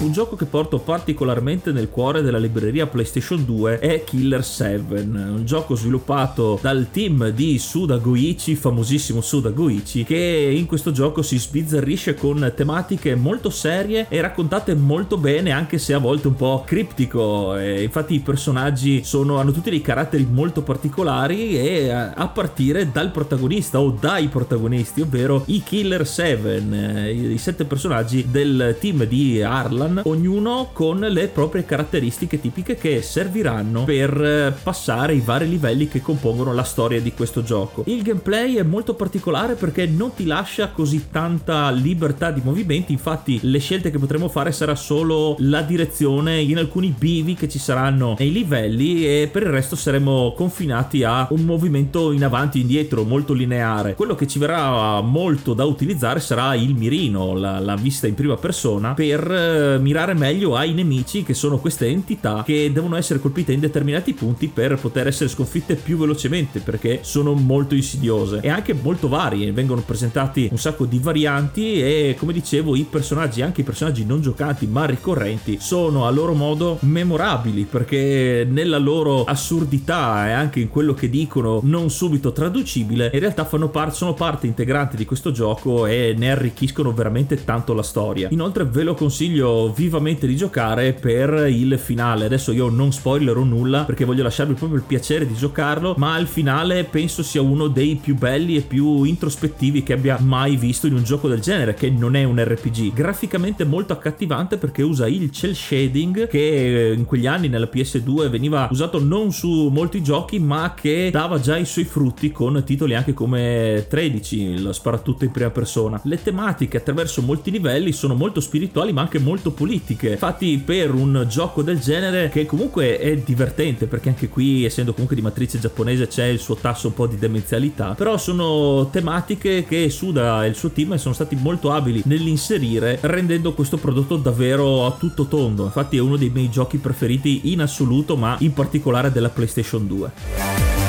Un 0.05 0.11
gioco 0.11 0.35
che 0.35 0.45
porto 0.45 0.77
particolarmente 0.77 1.71
nel 1.71 1.89
cuore 1.89 2.21
della 2.21 2.37
libreria 2.37 2.85
PlayStation 2.85 3.43
2 3.43 3.79
è 3.79 4.03
Killer 4.03 4.45
7, 4.45 4.99
un 4.99 5.41
gioco 5.45 5.73
sviluppato 5.73 6.59
dal 6.61 6.89
team 6.91 7.29
di 7.29 7.57
Suda 7.57 7.97
Goichi, 7.97 8.55
famosissimo 8.55 9.19
Suda 9.21 9.49
Goichi, 9.49 10.03
che 10.03 10.15
in 10.55 10.67
questo 10.67 10.91
gioco 10.91 11.23
si 11.23 11.39
sbizzarrisce 11.39 12.13
con 12.13 12.53
tematiche 12.55 13.15
molto 13.15 13.49
serie 13.49 14.05
e 14.07 14.21
raccontate 14.21 14.75
molto 14.75 15.17
bene, 15.17 15.49
anche 15.49 15.79
se 15.79 15.95
a 15.95 15.97
volte 15.97 16.27
un 16.27 16.35
po' 16.35 16.63
criptico. 16.63 17.57
E 17.57 17.81
infatti 17.81 18.13
i 18.13 18.19
personaggi 18.19 19.03
sono, 19.03 19.39
hanno 19.39 19.53
tutti 19.53 19.71
dei 19.71 19.81
caratteri 19.81 20.27
molto 20.29 20.61
particolari 20.61 21.57
e 21.57 21.89
a 21.89 22.27
partire 22.27 22.91
dal 22.91 23.09
protagonista 23.09 23.79
o 23.79 23.89
dai 23.89 24.27
protagonisti, 24.27 25.01
ovvero 25.01 25.41
i 25.47 25.63
Killer 25.63 26.05
7, 26.05 27.09
i 27.09 27.37
sette 27.39 27.65
personaggi 27.65 28.27
del 28.29 28.77
team 28.79 29.05
di 29.05 29.41
Arlan 29.41 29.93
ognuno 30.03 30.69
con 30.73 30.99
le 30.99 31.27
proprie 31.27 31.65
caratteristiche 31.65 32.39
tipiche 32.39 32.75
che 32.75 33.01
serviranno 33.01 33.83
per 33.83 34.21
eh, 34.21 34.53
passare 34.61 35.13
i 35.13 35.21
vari 35.23 35.47
livelli 35.47 35.87
che 35.87 36.01
compongono 36.01 36.53
la 36.53 36.63
storia 36.63 37.01
di 37.01 37.13
questo 37.13 37.43
gioco. 37.43 37.83
Il 37.87 38.01
gameplay 38.01 38.55
è 38.55 38.63
molto 38.63 38.93
particolare 38.93 39.55
perché 39.55 39.85
non 39.85 40.13
ti 40.13 40.25
lascia 40.25 40.69
così 40.69 41.07
tanta 41.11 41.69
libertà 41.71 42.31
di 42.31 42.41
movimenti, 42.43 42.91
infatti 42.91 43.39
le 43.43 43.59
scelte 43.59 43.91
che 43.91 43.99
potremo 43.99 44.29
fare 44.29 44.51
sarà 44.51 44.75
solo 44.75 45.35
la 45.39 45.61
direzione 45.61 46.41
in 46.41 46.57
alcuni 46.57 46.93
bivi 46.97 47.33
che 47.33 47.49
ci 47.49 47.59
saranno 47.59 48.15
nei 48.17 48.31
livelli 48.31 49.05
e 49.05 49.29
per 49.31 49.43
il 49.43 49.49
resto 49.49 49.75
saremo 49.75 50.33
confinati 50.35 51.03
a 51.03 51.27
un 51.31 51.41
movimento 51.41 52.11
in 52.11 52.23
avanti 52.23 52.57
e 52.57 52.61
indietro 52.61 53.03
molto 53.03 53.33
lineare. 53.33 53.95
Quello 53.95 54.15
che 54.15 54.27
ci 54.27 54.39
verrà 54.39 55.01
molto 55.01 55.53
da 55.53 55.65
utilizzare 55.65 56.19
sarà 56.19 56.55
il 56.55 56.75
mirino, 56.75 57.33
la, 57.33 57.59
la 57.59 57.75
vista 57.75 58.07
in 58.07 58.13
prima 58.15 58.35
persona 58.35 58.93
per 58.93 59.31
eh, 59.31 59.77
mirare 59.85 60.15
meglio 60.15 60.55
ai 60.55 60.73
nemici 60.73 61.21
che 61.21 61.35
sono 61.35 61.59
queste 61.59 61.85
entità 61.85 62.41
che 62.43 62.71
devono 62.73 62.95
essere 62.95 63.19
colpite 63.19 63.53
in 63.53 63.59
determinati 63.59 64.13
punti 64.13 64.47
per 64.47 64.79
poter 64.79 65.05
essere 65.05 65.29
sconfitte 65.29 65.75
più 65.75 65.95
velocemente 65.95 66.59
perché 66.59 67.01
sono 67.03 67.33
molto 67.33 67.75
insidiose 67.75 68.39
e 68.41 68.49
anche 68.49 68.73
molto 68.73 69.07
varie. 69.07 69.51
Vengono 69.51 69.81
presentati 69.81 70.47
un 70.49 70.57
sacco 70.57 70.85
di 70.85 70.97
varianti 70.97 71.79
e 71.79 72.15
come 72.17 72.33
dicevo 72.33 72.75
i 72.75 72.87
personaggi 72.89 73.43
anche 73.43 73.61
i 73.61 73.63
personaggi 73.63 74.05
non 74.05 74.21
giocanti 74.21 74.65
ma 74.65 74.85
ricorrenti 74.85 75.59
sono 75.61 76.07
a 76.07 76.09
loro 76.09 76.33
modo 76.33 76.79
memorabili 76.81 77.65
perché 77.65 78.47
nella 78.49 78.79
loro 78.79 79.23
assurdità 79.25 80.27
e 80.27 80.31
anche 80.31 80.61
in 80.61 80.69
quello 80.69 80.95
che 80.95 81.11
dicono 81.11 81.59
non 81.61 81.91
subito 81.91 82.31
traducibile 82.31 83.11
in 83.13 83.19
realtà 83.19 83.45
fanno 83.45 83.69
parte 83.69 83.93
sono 83.95 84.15
parte 84.15 84.47
integrante 84.47 84.97
di 84.97 85.05
questo 85.05 85.31
gioco 85.31 85.85
e 85.85 86.15
ne 86.17 86.31
arricchiscono 86.31 86.91
veramente 86.91 87.43
tanto 87.43 87.73
la 87.73 87.83
storia. 87.83 88.29
Inoltre 88.31 88.65
ve 88.65 88.81
lo 88.81 88.95
consiglio 88.95 89.64
vivamente 89.69 90.27
di 90.27 90.35
giocare 90.35 90.93
per 90.93 91.47
il 91.49 91.77
finale. 91.79 92.25
Adesso 92.25 92.51
io 92.51 92.69
non 92.69 92.91
spoilerò 92.91 93.43
nulla 93.43 93.83
perché 93.83 94.05
voglio 94.05 94.23
lasciarvi 94.23 94.53
proprio 94.53 94.79
il 94.79 94.85
piacere 94.85 95.27
di 95.27 95.33
giocarlo, 95.33 95.95
ma 95.97 96.17
il 96.17 96.27
finale 96.27 96.83
penso 96.83 97.23
sia 97.23 97.41
uno 97.41 97.67
dei 97.67 97.95
più 97.95 98.15
belli 98.15 98.55
e 98.55 98.61
più 98.61 99.03
introspettivi 99.03 99.83
che 99.83 99.93
abbia 99.93 100.17
mai 100.19 100.55
visto 100.55 100.87
in 100.87 100.93
un 100.93 101.03
gioco 101.03 101.27
del 101.27 101.39
genere, 101.39 101.73
che 101.73 101.89
non 101.89 102.15
è 102.15 102.23
un 102.23 102.43
RPG. 102.43 102.93
Graficamente 102.93 103.63
molto 103.65 103.93
accattivante 103.93 104.57
perché 104.57 104.81
usa 104.81 105.07
il 105.07 105.31
cel 105.31 105.55
shading 105.55 106.27
che 106.27 106.93
in 106.95 107.05
quegli 107.05 107.27
anni 107.27 107.47
nella 107.47 107.69
PS2 107.71 108.29
veniva 108.29 108.67
usato 108.71 109.03
non 109.03 109.31
su 109.31 109.69
molti 109.71 110.01
giochi, 110.01 110.39
ma 110.39 110.73
che 110.75 111.09
dava 111.11 111.39
già 111.39 111.57
i 111.57 111.65
suoi 111.65 111.85
frutti 111.85 112.31
con 112.31 112.63
titoli 112.65 112.95
anche 112.95 113.13
come 113.13 113.85
13, 113.87 114.61
lo 114.61 114.73
sparatutto 114.73 115.23
in 115.23 115.31
prima 115.31 115.49
persona. 115.49 115.99
Le 116.03 116.21
tematiche 116.21 116.77
attraverso 116.77 117.21
molti 117.21 117.51
livelli 117.51 117.91
sono 117.91 118.15
molto 118.15 118.39
spirituali 118.39 118.93
ma 118.93 119.01
anche 119.01 119.19
molto 119.19 119.51
politiche. 119.55 120.11
Infatti, 120.11 120.61
per 120.63 120.93
un 120.93 121.25
gioco 121.27 121.63
del 121.63 121.79
genere, 121.79 122.29
che 122.29 122.45
comunque 122.45 122.99
è 122.99 123.17
divertente, 123.17 123.87
perché 123.87 124.09
anche 124.09 124.29
qui, 124.29 124.65
essendo 124.65 124.91
comunque 124.91 125.15
di 125.15 125.21
matrice 125.23 125.59
giapponese, 125.59 126.07
c'è 126.07 126.25
il 126.25 126.39
suo 126.39 126.55
tasso 126.55 126.87
un 126.87 126.93
po' 126.93 127.07
di 127.07 127.17
demenzialità. 127.17 127.95
Però 127.95 128.17
sono 128.17 128.89
tematiche 128.91 129.65
che 129.65 129.89
Suda 129.89 130.45
e 130.45 130.49
il 130.49 130.55
suo 130.55 130.69
team 130.69 130.95
sono 130.97 131.13
stati 131.13 131.35
molto 131.35 131.71
abili 131.71 132.03
nell'inserire, 132.05 132.99
rendendo 133.01 133.53
questo 133.53 133.77
prodotto 133.77 134.17
davvero 134.17 134.85
a 134.85 134.91
tutto 134.91 135.25
tondo. 135.25 135.63
Infatti, 135.63 135.97
è 135.97 136.01
uno 136.01 136.17
dei 136.17 136.29
miei 136.29 136.49
giochi 136.49 136.77
preferiti 136.77 137.51
in 137.51 137.61
assoluto, 137.61 138.15
ma 138.15 138.35
in 138.39 138.53
particolare 138.53 139.11
della 139.11 139.29
PlayStation 139.29 139.87
2. 139.87 140.84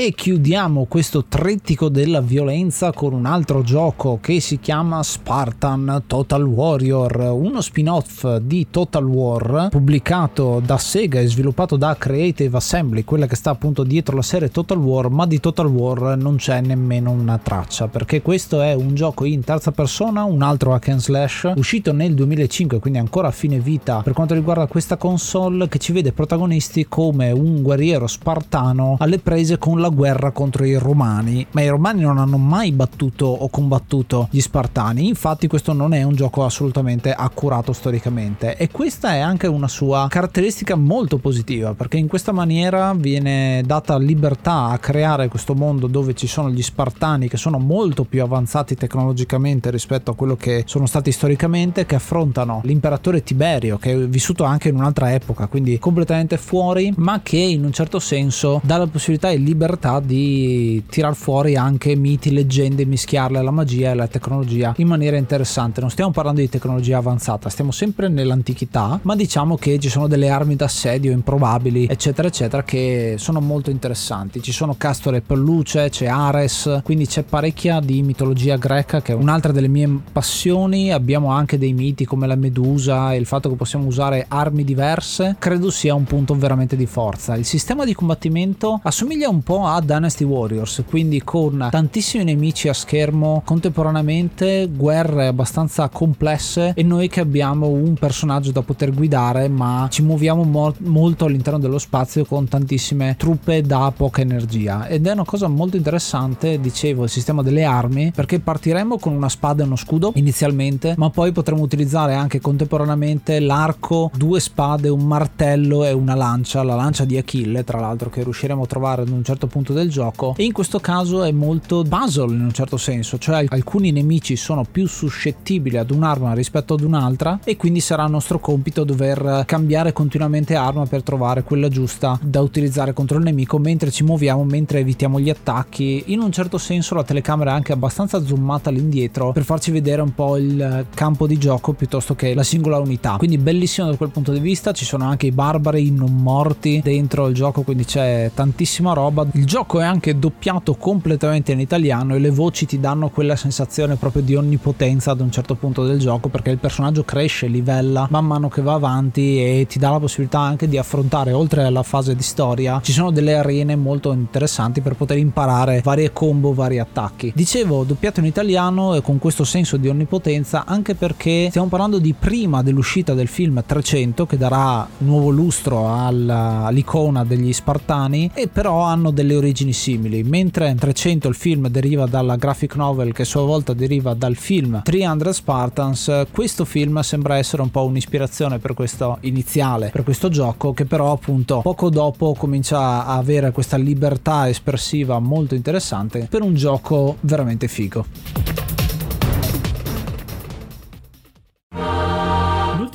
E 0.00 0.12
chiudiamo 0.12 0.84
questo 0.84 1.24
trittico 1.24 1.88
della 1.88 2.20
violenza 2.20 2.92
con 2.92 3.12
un 3.12 3.26
altro 3.26 3.62
gioco 3.62 4.20
che 4.22 4.38
si 4.38 4.60
chiama 4.60 5.02
Spartan 5.02 6.04
Total 6.06 6.44
Warrior, 6.44 7.32
uno 7.32 7.60
spin-off 7.60 8.36
di 8.36 8.68
Total 8.70 9.04
War 9.04 9.70
pubblicato 9.70 10.62
da 10.64 10.78
Sega 10.78 11.18
e 11.18 11.26
sviluppato 11.26 11.74
da 11.74 11.96
Creative 11.98 12.56
Assembly, 12.56 13.02
quella 13.02 13.26
che 13.26 13.34
sta 13.34 13.50
appunto 13.50 13.82
dietro 13.82 14.14
la 14.14 14.22
serie 14.22 14.52
Total 14.52 14.78
War, 14.78 15.10
ma 15.10 15.26
di 15.26 15.40
Total 15.40 15.66
War 15.66 16.16
non 16.16 16.36
c'è 16.36 16.60
nemmeno 16.60 17.10
una 17.10 17.40
traccia, 17.42 17.88
perché 17.88 18.22
questo 18.22 18.60
è 18.60 18.74
un 18.74 18.94
gioco 18.94 19.24
in 19.24 19.42
terza 19.42 19.72
persona, 19.72 20.22
un 20.22 20.42
altro 20.42 20.74
hack 20.74 20.90
and 20.90 21.00
slash, 21.00 21.50
uscito 21.56 21.92
nel 21.92 22.14
2005, 22.14 22.78
quindi 22.78 23.00
ancora 23.00 23.26
a 23.26 23.32
fine 23.32 23.58
vita 23.58 24.02
per 24.02 24.12
quanto 24.12 24.34
riguarda 24.34 24.68
questa 24.68 24.96
console, 24.96 25.66
che 25.66 25.78
ci 25.78 25.90
vede 25.90 26.12
protagonisti 26.12 26.86
come 26.88 27.32
un 27.32 27.62
guerriero 27.62 28.06
spartano 28.06 28.94
alle 29.00 29.18
prese 29.18 29.58
con 29.58 29.80
la 29.80 29.86
la 29.88 29.94
guerra 29.94 30.30
contro 30.30 30.64
i 30.64 30.76
romani, 30.76 31.46
ma 31.52 31.62
i 31.62 31.68
romani 31.68 32.02
non 32.02 32.18
hanno 32.18 32.36
mai 32.36 32.72
battuto 32.72 33.26
o 33.26 33.48
combattuto 33.48 34.28
gli 34.30 34.40
spartani, 34.40 35.08
infatti 35.08 35.46
questo 35.46 35.72
non 35.72 35.94
è 35.94 36.02
un 36.02 36.14
gioco 36.14 36.44
assolutamente 36.44 37.12
accurato 37.12 37.72
storicamente. 37.72 38.56
E 38.56 38.68
questa 38.70 39.14
è 39.14 39.18
anche 39.18 39.46
una 39.46 39.68
sua 39.68 40.06
caratteristica 40.08 40.76
molto 40.76 41.18
positiva 41.18 41.74
perché 41.74 41.96
in 41.96 42.06
questa 42.06 42.32
maniera 42.32 42.92
viene 42.94 43.62
data 43.64 43.96
libertà 43.98 44.66
a 44.66 44.78
creare 44.78 45.28
questo 45.28 45.54
mondo 45.54 45.86
dove 45.86 46.14
ci 46.14 46.26
sono 46.26 46.50
gli 46.50 46.62
spartani 46.62 47.28
che 47.28 47.36
sono 47.36 47.58
molto 47.58 48.04
più 48.04 48.22
avanzati 48.22 48.74
tecnologicamente 48.74 49.70
rispetto 49.70 50.10
a 50.10 50.14
quello 50.14 50.36
che 50.36 50.64
sono 50.66 50.86
stati 50.86 51.12
storicamente, 51.12 51.86
che 51.86 51.94
affrontano 51.94 52.60
l'imperatore 52.64 53.22
Tiberio 53.22 53.78
che 53.78 53.92
è 53.92 53.96
vissuto 53.96 54.44
anche 54.44 54.68
in 54.68 54.76
un'altra 54.76 55.14
epoca, 55.14 55.46
quindi 55.46 55.78
completamente 55.78 56.36
fuori, 56.36 56.92
ma 56.96 57.20
che 57.22 57.38
in 57.38 57.64
un 57.64 57.72
certo 57.72 57.98
senso 57.98 58.60
dà 58.62 58.76
la 58.76 58.86
possibilità 58.86 59.30
e 59.30 59.36
libertà 59.36 59.77
libertà 59.78 60.00
di 60.00 60.82
tirar 60.88 61.14
fuori 61.14 61.56
anche 61.56 61.94
miti, 61.94 62.32
leggende, 62.32 62.84
mischiarle 62.84 63.38
alla 63.38 63.50
magia 63.52 63.88
e 63.88 63.90
alla 63.90 64.08
tecnologia 64.08 64.74
in 64.78 64.88
maniera 64.88 65.16
interessante. 65.16 65.80
Non 65.80 65.90
stiamo 65.90 66.10
parlando 66.10 66.40
di 66.40 66.48
tecnologia 66.48 66.98
avanzata, 66.98 67.48
stiamo 67.48 67.70
sempre 67.70 68.08
nell'antichità, 68.08 68.98
ma 69.02 69.14
diciamo 69.14 69.56
che 69.56 69.78
ci 69.78 69.88
sono 69.88 70.08
delle 70.08 70.28
armi 70.28 70.56
d'assedio 70.56 71.12
improbabili, 71.12 71.86
eccetera, 71.86 72.28
eccetera, 72.28 72.62
che 72.64 73.14
sono 73.18 73.40
molto 73.40 73.70
interessanti. 73.70 74.42
Ci 74.42 74.52
sono 74.52 74.74
castore 74.76 75.20
pelluce, 75.20 75.88
c'è 75.88 76.06
Ares, 76.06 76.80
quindi 76.82 77.06
c'è 77.06 77.22
parecchia 77.22 77.80
di 77.80 78.02
mitologia 78.02 78.56
greca 78.56 79.00
che 79.00 79.12
è 79.12 79.14
un'altra 79.14 79.52
delle 79.52 79.68
mie 79.68 80.00
passioni. 80.10 80.92
Abbiamo 80.92 81.30
anche 81.30 81.58
dei 81.58 81.72
miti 81.72 82.04
come 82.04 82.26
la 82.26 82.34
Medusa 82.34 83.12
e 83.12 83.18
il 83.18 83.26
fatto 83.26 83.48
che 83.48 83.54
possiamo 83.54 83.86
usare 83.86 84.24
armi 84.28 84.64
diverse, 84.64 85.36
credo 85.38 85.70
sia 85.70 85.94
un 85.94 86.04
punto 86.04 86.34
veramente 86.34 86.76
di 86.76 86.86
forza. 86.86 87.36
Il 87.36 87.44
sistema 87.44 87.84
di 87.84 87.94
combattimento 87.94 88.80
assomiglia 88.82 89.28
un 89.28 89.42
po' 89.42 89.66
Dynasty 89.84 90.24
Warriors, 90.24 90.82
quindi 90.88 91.22
con 91.22 91.68
tantissimi 91.70 92.24
nemici 92.24 92.68
a 92.68 92.72
schermo 92.72 93.42
contemporaneamente, 93.44 94.68
guerre 94.74 95.26
abbastanza 95.26 95.88
complesse 95.90 96.72
e 96.74 96.82
noi 96.82 97.08
che 97.08 97.20
abbiamo 97.20 97.68
un 97.68 97.94
personaggio 97.94 98.50
da 98.50 98.62
poter 98.62 98.92
guidare, 98.94 99.48
ma 99.48 99.86
ci 99.90 100.02
muoviamo 100.02 100.42
mo- 100.44 100.74
molto 100.78 101.26
all'interno 101.26 101.58
dello 101.58 101.78
spazio 101.78 102.24
con 102.24 102.48
tantissime 102.48 103.16
truppe 103.18 103.60
da 103.60 103.92
poca 103.94 104.22
energia. 104.22 104.86
Ed 104.86 105.06
è 105.06 105.12
una 105.12 105.24
cosa 105.24 105.48
molto 105.48 105.76
interessante, 105.76 106.58
dicevo, 106.58 107.04
il 107.04 107.10
sistema 107.10 107.42
delle 107.42 107.64
armi, 107.64 108.10
perché 108.14 108.40
partiremo 108.40 108.98
con 108.98 109.12
una 109.12 109.28
spada 109.28 109.62
e 109.62 109.66
uno 109.66 109.76
scudo 109.76 110.12
inizialmente, 110.14 110.94
ma 110.96 111.10
poi 111.10 111.32
potremo 111.32 111.62
utilizzare 111.62 112.14
anche 112.14 112.40
contemporaneamente 112.40 113.38
l'arco, 113.38 114.10
due 114.16 114.40
spade, 114.40 114.88
un 114.88 115.04
martello 115.04 115.84
e 115.84 115.92
una 115.92 116.14
lancia, 116.14 116.62
la 116.62 116.74
lancia 116.74 117.04
di 117.04 117.18
Achille, 117.18 117.64
tra 117.64 117.78
l'altro, 117.78 118.08
che 118.08 118.22
riusciremo 118.22 118.62
a 118.62 118.66
trovare 118.66 119.02
ad 119.02 119.08
un 119.08 119.22
certo 119.22 119.46
punto 119.46 119.56
punto 119.58 119.72
del 119.72 119.90
gioco 119.90 120.34
e 120.36 120.44
in 120.44 120.52
questo 120.52 120.78
caso 120.78 121.24
è 121.24 121.32
molto 121.32 121.84
puzzle 121.88 122.32
in 122.32 122.42
un 122.42 122.52
certo 122.52 122.76
senso, 122.76 123.18
cioè 123.18 123.44
alcuni 123.48 123.90
nemici 123.90 124.36
sono 124.36 124.64
più 124.70 124.86
suscettibili 124.86 125.76
ad 125.76 125.90
un'arma 125.90 126.32
rispetto 126.32 126.74
ad 126.74 126.80
un'altra 126.80 127.40
e 127.42 127.56
quindi 127.56 127.80
sarà 127.80 128.06
nostro 128.06 128.38
compito 128.38 128.84
dover 128.84 129.42
cambiare 129.46 129.92
continuamente 129.92 130.54
arma 130.54 130.86
per 130.86 131.02
trovare 131.02 131.42
quella 131.42 131.68
giusta 131.68 132.18
da 132.22 132.40
utilizzare 132.40 132.92
contro 132.92 133.18
il 133.18 133.24
nemico 133.24 133.58
mentre 133.58 133.90
ci 133.90 134.04
muoviamo, 134.04 134.44
mentre 134.44 134.78
evitiamo 134.78 135.18
gli 135.18 135.30
attacchi. 135.30 136.04
In 136.06 136.20
un 136.20 136.30
certo 136.30 136.56
senso 136.58 136.94
la 136.94 137.02
telecamera 137.02 137.50
è 137.50 137.54
anche 137.54 137.72
abbastanza 137.72 138.24
zoomata 138.24 138.70
all'indietro 138.70 139.32
per 139.32 139.44
farci 139.44 139.72
vedere 139.72 140.02
un 140.02 140.14
po' 140.14 140.36
il 140.36 140.86
campo 140.94 141.26
di 141.26 141.36
gioco 141.36 141.72
piuttosto 141.72 142.14
che 142.14 142.34
la 142.34 142.44
singola 142.44 142.78
unità. 142.78 143.16
Quindi 143.18 143.38
bellissimo 143.38 143.90
da 143.90 143.96
quel 143.96 144.10
punto 144.10 144.32
di 144.32 144.40
vista, 144.40 144.72
ci 144.72 144.84
sono 144.84 145.04
anche 145.04 145.26
i 145.26 145.32
barbari 145.32 145.90
non 145.90 146.14
morti 146.14 146.80
dentro 146.82 147.26
il 147.26 147.34
gioco, 147.34 147.62
quindi 147.62 147.84
c'è 147.84 148.30
tantissima 148.32 148.92
roba. 148.92 149.26
Il 149.32 149.44
gioco 149.48 149.80
è 149.80 149.84
anche 149.84 150.18
doppiato 150.18 150.74
completamente 150.74 151.52
in 151.52 151.60
italiano 151.60 152.14
e 152.14 152.18
le 152.18 152.28
voci 152.28 152.66
ti 152.66 152.78
danno 152.78 153.08
quella 153.08 153.34
sensazione 153.34 153.96
proprio 153.96 154.20
di 154.20 154.36
onnipotenza 154.36 155.12
ad 155.12 155.20
un 155.20 155.32
certo 155.32 155.54
punto 155.54 155.86
del 155.86 155.98
gioco 155.98 156.28
perché 156.28 156.50
il 156.50 156.58
personaggio 156.58 157.02
cresce, 157.02 157.46
livella 157.46 158.06
man 158.10 158.26
mano 158.26 158.50
che 158.50 158.60
va 158.60 158.74
avanti 158.74 159.42
e 159.42 159.66
ti 159.66 159.78
dà 159.78 159.88
la 159.88 160.00
possibilità 160.00 160.38
anche 160.38 160.68
di 160.68 160.76
affrontare 160.76 161.32
oltre 161.32 161.62
alla 161.64 161.82
fase 161.82 162.14
di 162.14 162.22
storia 162.22 162.78
ci 162.82 162.92
sono 162.92 163.10
delle 163.10 163.36
arene 163.36 163.74
molto 163.74 164.12
interessanti 164.12 164.82
per 164.82 164.96
poter 164.96 165.16
imparare 165.16 165.80
varie 165.82 166.12
combo, 166.12 166.52
vari 166.52 166.78
attacchi. 166.78 167.32
Dicevo 167.34 167.84
doppiato 167.84 168.20
in 168.20 168.26
italiano 168.26 168.96
e 168.96 169.00
con 169.00 169.18
questo 169.18 169.44
senso 169.44 169.78
di 169.78 169.88
onnipotenza 169.88 170.66
anche 170.66 170.94
perché 170.94 171.46
stiamo 171.48 171.68
parlando 171.68 171.98
di 171.98 172.12
prima 172.12 172.62
dell'uscita 172.62 173.14
del 173.14 173.28
film 173.28 173.62
300 173.64 174.26
che 174.26 174.36
darà 174.36 174.86
nuovo 174.98 175.30
lustro 175.30 175.90
all'icona 175.90 177.24
degli 177.24 177.54
Spartani 177.54 178.30
e 178.34 178.48
però 178.48 178.82
hanno 178.82 179.10
delle 179.10 179.36
origini 179.38 179.72
simili, 179.72 180.22
mentre 180.22 180.74
300 180.74 181.28
il 181.28 181.34
film 181.34 181.68
deriva 181.68 182.06
dalla 182.06 182.36
graphic 182.36 182.76
novel 182.76 183.12
che 183.12 183.22
a 183.22 183.24
sua 183.24 183.42
volta 183.42 183.72
deriva 183.72 184.14
dal 184.14 184.36
film 184.36 184.82
300 184.82 185.32
Spartans, 185.32 186.26
questo 186.30 186.64
film 186.64 187.00
sembra 187.00 187.36
essere 187.36 187.62
un 187.62 187.70
po' 187.70 187.84
un'ispirazione 187.84 188.58
per 188.58 188.74
questo 188.74 189.18
iniziale, 189.22 189.90
per 189.90 190.04
questo 190.04 190.28
gioco 190.28 190.72
che 190.72 190.84
però 190.84 191.12
appunto 191.12 191.60
poco 191.60 191.90
dopo 191.90 192.34
comincia 192.34 193.06
a 193.06 193.16
avere 193.16 193.52
questa 193.52 193.76
libertà 193.76 194.48
espressiva 194.48 195.18
molto 195.18 195.54
interessante 195.54 196.26
per 196.28 196.42
un 196.42 196.54
gioco 196.54 197.16
veramente 197.20 197.68
figo. 197.68 198.67